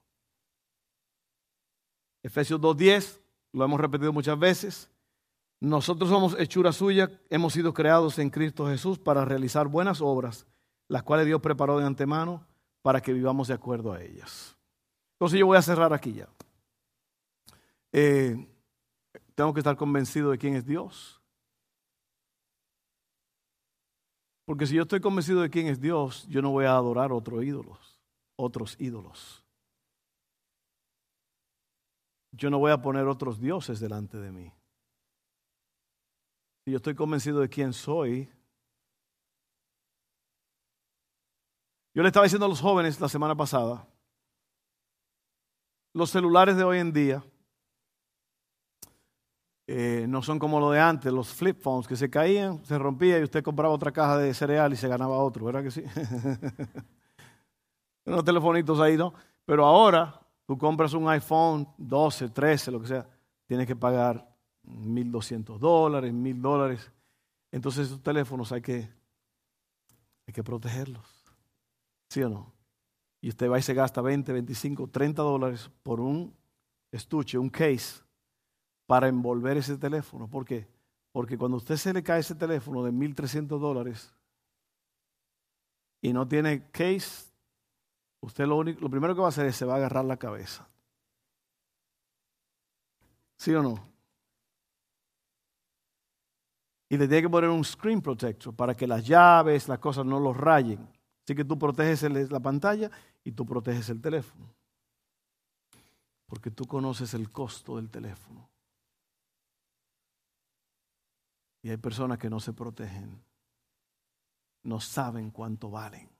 Efesios 2.25 2.59
2.10, 2.59 3.19
lo 3.53 3.65
hemos 3.65 3.79
repetido 3.79 4.11
muchas 4.11 4.39
veces. 4.39 4.89
Nosotros 5.59 6.09
somos 6.09 6.35
hechura 6.39 6.71
suya, 6.71 7.11
hemos 7.29 7.53
sido 7.53 7.71
creados 7.71 8.17
en 8.17 8.31
Cristo 8.31 8.65
Jesús 8.67 8.97
para 8.97 9.25
realizar 9.25 9.67
buenas 9.67 10.01
obras, 10.01 10.47
las 10.87 11.03
cuales 11.03 11.27
Dios 11.27 11.39
preparó 11.39 11.77
de 11.77 11.85
antemano 11.85 12.43
para 12.81 12.99
que 12.99 13.13
vivamos 13.13 13.49
de 13.49 13.53
acuerdo 13.53 13.93
a 13.93 14.01
ellas. 14.01 14.57
Entonces 15.13 15.39
yo 15.39 15.45
voy 15.45 15.55
a 15.55 15.61
cerrar 15.61 15.93
aquí 15.93 16.13
ya. 16.13 16.27
Eh, 17.91 18.35
tengo 19.35 19.53
que 19.53 19.59
estar 19.59 19.77
convencido 19.77 20.31
de 20.31 20.39
quién 20.39 20.55
es 20.55 20.65
Dios. 20.65 21.21
Porque 24.45 24.65
si 24.65 24.73
yo 24.73 24.81
estoy 24.81 24.99
convencido 24.99 25.41
de 25.41 25.51
quién 25.51 25.67
es 25.67 25.79
Dios, 25.79 26.25
yo 26.27 26.41
no 26.41 26.49
voy 26.49 26.65
a 26.65 26.71
adorar 26.71 27.11
otros 27.11 27.43
ídolos, 27.43 28.01
otros 28.35 28.75
ídolos 28.79 29.44
yo 32.35 32.49
no 32.49 32.59
voy 32.59 32.71
a 32.71 32.81
poner 32.81 33.07
otros 33.07 33.39
dioses 33.39 33.79
delante 33.79 34.17
de 34.17 34.31
mí. 34.31 34.51
Si 36.63 36.71
yo 36.71 36.77
estoy 36.77 36.95
convencido 36.95 37.39
de 37.39 37.49
quién 37.49 37.73
soy, 37.73 38.29
yo 41.93 42.01
le 42.01 42.07
estaba 42.07 42.25
diciendo 42.25 42.45
a 42.45 42.49
los 42.49 42.61
jóvenes 42.61 42.99
la 42.99 43.07
semana 43.07 43.35
pasada, 43.35 43.87
los 45.93 46.09
celulares 46.09 46.57
de 46.57 46.63
hoy 46.63 46.79
en 46.79 46.91
día 46.91 47.23
eh, 49.67 50.05
no 50.09 50.21
son 50.21 50.37
como 50.37 50.59
lo 50.59 50.71
de 50.71 50.79
antes, 50.79 51.11
los 51.11 51.33
flip 51.33 51.61
phones 51.61 51.87
que 51.87 51.95
se 51.95 52.09
caían, 52.09 52.63
se 52.65 52.77
rompían 52.77 53.21
y 53.21 53.23
usted 53.23 53.43
compraba 53.43 53.73
otra 53.73 53.91
caja 53.91 54.17
de 54.17 54.33
cereal 54.33 54.73
y 54.73 54.75
se 54.75 54.87
ganaba 54.87 55.17
otro, 55.17 55.45
¿verdad 55.45 55.63
que 55.63 55.71
sí? 55.71 55.83
Unos 58.05 58.23
telefonitos 58.23 58.79
ahí, 58.79 58.97
¿no? 58.97 59.13
Pero 59.45 59.65
ahora 59.65 60.24
Tú 60.45 60.57
compras 60.57 60.93
un 60.93 61.07
iPhone 61.09 61.67
12, 61.77 62.29
13, 62.29 62.71
lo 62.71 62.79
que 62.79 62.87
sea, 62.87 63.07
tienes 63.45 63.65
que 63.65 63.75
pagar 63.75 64.35
1.200 64.63 65.57
dólares, 65.57 66.13
1.000 66.13 66.41
dólares. 66.41 66.91
Entonces 67.51 67.87
esos 67.87 68.01
teléfonos 68.01 68.51
hay 68.51 68.61
que, 68.61 68.89
hay 70.27 70.33
que 70.33 70.43
protegerlos. 70.43 71.05
¿Sí 72.09 72.21
o 72.21 72.29
no? 72.29 72.53
Y 73.21 73.29
usted 73.29 73.49
va 73.49 73.57
y 73.57 73.63
se 73.63 73.73
gasta 73.73 74.01
20, 74.01 74.31
25, 74.33 74.87
30 74.89 75.21
dólares 75.21 75.71
por 75.81 75.99
un 75.99 76.33
estuche, 76.91 77.37
un 77.37 77.49
case, 77.49 78.03
para 78.85 79.07
envolver 79.07 79.57
ese 79.57 79.77
teléfono. 79.77 80.29
¿Por 80.29 80.45
qué? 80.45 80.67
Porque 81.11 81.37
cuando 81.37 81.57
usted 81.57 81.75
se 81.77 81.93
le 81.93 82.03
cae 82.03 82.19
ese 82.19 82.35
teléfono 82.35 82.83
de 82.83 82.91
1.300 82.91 83.57
dólares 83.57 84.13
y 86.01 86.13
no 86.13 86.27
tiene 86.27 86.69
case, 86.69 87.31
usted 88.25 88.45
lo, 88.45 88.57
único, 88.57 88.81
lo 88.81 88.89
primero 88.89 89.13
que 89.13 89.21
va 89.21 89.27
a 89.27 89.29
hacer 89.29 89.45
es 89.45 89.55
se 89.55 89.65
va 89.65 89.73
a 89.73 89.77
agarrar 89.77 90.05
la 90.05 90.17
cabeza. 90.17 90.67
¿Sí 93.37 93.53
o 93.53 93.61
no? 93.61 93.95
Y 96.89 96.97
le 96.97 97.07
tiene 97.07 97.23
que 97.23 97.29
poner 97.29 97.49
un 97.49 97.63
screen 97.63 98.01
protector 98.01 98.55
para 98.55 98.75
que 98.75 98.87
las 98.87 99.05
llaves, 99.05 99.67
las 99.67 99.79
cosas 99.79 100.05
no 100.05 100.19
los 100.19 100.35
rayen. 100.35 100.87
Así 101.23 101.35
que 101.35 101.43
tú 101.43 101.57
proteges 101.57 102.03
la 102.31 102.39
pantalla 102.39 102.89
y 103.23 103.31
tú 103.31 103.45
proteges 103.45 103.89
el 103.89 104.01
teléfono. 104.01 104.53
Porque 106.27 106.51
tú 106.51 106.65
conoces 106.65 107.13
el 107.13 107.31
costo 107.31 107.77
del 107.77 107.89
teléfono. 107.89 108.49
Y 111.63 111.69
hay 111.71 111.77
personas 111.77 112.19
que 112.19 112.29
no 112.29 112.39
se 112.39 112.53
protegen. 112.53 113.19
No 114.63 114.79
saben 114.79 115.31
cuánto 115.31 115.71
valen. 115.71 116.14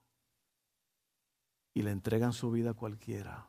Y 1.76 1.84
le 1.84 1.92
entregan 1.92 2.34
su 2.34 2.50
vida 2.50 2.72
a 2.72 2.74
cualquiera. 2.74 3.48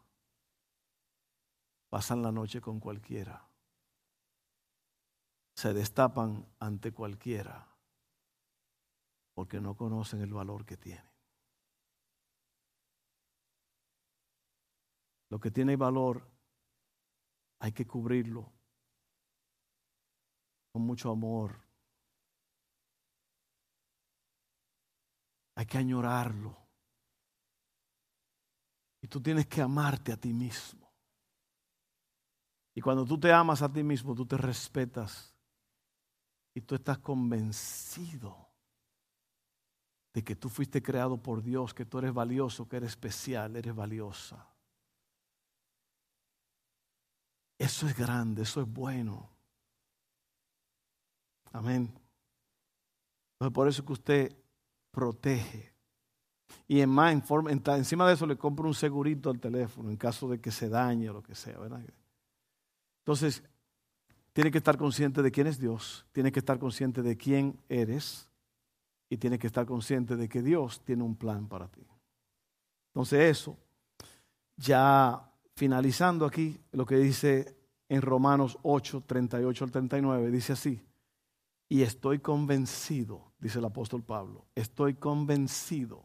Pasan 1.88 2.20
la 2.22 2.32
noche 2.32 2.60
con 2.60 2.80
cualquiera. 2.80 3.48
Se 5.54 5.72
destapan 5.72 6.46
ante 6.58 6.92
cualquiera. 6.92 7.66
Porque 9.32 9.60
no 9.60 9.74
conocen 9.74 10.20
el 10.20 10.34
valor 10.34 10.66
que 10.66 10.76
tienen. 10.76 11.08
Lo 15.28 15.38
que 15.38 15.50
tiene 15.50 15.76
valor 15.76 16.28
hay 17.60 17.72
que 17.72 17.86
cubrirlo 17.86 18.52
con 20.72 20.82
mucho 20.82 21.10
amor. 21.10 21.60
Hay 25.54 25.64
que 25.64 25.78
añorarlo. 25.78 26.65
Y 29.06 29.08
tú 29.08 29.20
tienes 29.20 29.46
que 29.46 29.62
amarte 29.62 30.10
a 30.10 30.16
ti 30.16 30.32
mismo. 30.32 30.92
Y 32.74 32.80
cuando 32.80 33.04
tú 33.04 33.20
te 33.20 33.32
amas 33.32 33.62
a 33.62 33.72
ti 33.72 33.84
mismo, 33.84 34.16
tú 34.16 34.26
te 34.26 34.36
respetas. 34.36 35.32
Y 36.52 36.60
tú 36.62 36.74
estás 36.74 36.98
convencido 36.98 38.48
de 40.12 40.24
que 40.24 40.34
tú 40.34 40.48
fuiste 40.48 40.82
creado 40.82 41.22
por 41.22 41.40
Dios, 41.40 41.72
que 41.72 41.84
tú 41.84 41.98
eres 41.98 42.12
valioso, 42.12 42.68
que 42.68 42.78
eres 42.78 42.90
especial, 42.90 43.54
eres 43.54 43.76
valiosa. 43.76 44.44
Eso 47.58 47.86
es 47.86 47.96
grande, 47.96 48.42
eso 48.42 48.60
es 48.60 48.66
bueno. 48.66 49.30
Amén. 51.52 51.96
Entonces 53.34 53.54
por 53.54 53.68
eso 53.68 53.84
que 53.84 53.92
usted 53.92 54.36
protege. 54.90 55.75
Y 56.68 56.80
en 56.80 56.90
más, 56.90 57.12
encima 57.12 58.06
de 58.08 58.14
eso 58.14 58.26
le 58.26 58.36
compra 58.36 58.66
un 58.66 58.74
segurito 58.74 59.30
al 59.30 59.38
teléfono 59.38 59.90
en 59.90 59.96
caso 59.96 60.28
de 60.28 60.40
que 60.40 60.50
se 60.50 60.68
dañe 60.68 61.08
o 61.08 61.12
lo 61.12 61.22
que 61.22 61.34
sea. 61.34 61.58
¿verdad? 61.58 61.80
Entonces, 62.98 63.42
tiene 64.32 64.50
que 64.50 64.58
estar 64.58 64.76
consciente 64.76 65.22
de 65.22 65.30
quién 65.30 65.46
es 65.46 65.58
Dios, 65.58 66.04
tiene 66.12 66.32
que 66.32 66.40
estar 66.40 66.58
consciente 66.58 67.02
de 67.02 67.16
quién 67.16 67.58
eres 67.68 68.28
y 69.08 69.16
tiene 69.16 69.38
que 69.38 69.46
estar 69.46 69.64
consciente 69.64 70.16
de 70.16 70.28
que 70.28 70.42
Dios 70.42 70.82
tiene 70.84 71.04
un 71.04 71.16
plan 71.16 71.48
para 71.48 71.68
ti. 71.68 71.86
Entonces 72.88 73.30
eso 73.30 73.56
ya 74.56 75.30
finalizando 75.54 76.26
aquí 76.26 76.60
lo 76.72 76.84
que 76.84 76.96
dice 76.96 77.56
en 77.88 78.02
Romanos 78.02 78.58
8, 78.62 79.04
38 79.06 79.64
al 79.64 79.70
39, 79.70 80.30
dice 80.30 80.52
así, 80.54 80.82
y 81.68 81.82
estoy 81.82 82.18
convencido, 82.18 83.32
dice 83.38 83.58
el 83.58 83.64
apóstol 83.64 84.02
Pablo, 84.02 84.46
estoy 84.54 84.94
convencido 84.94 86.04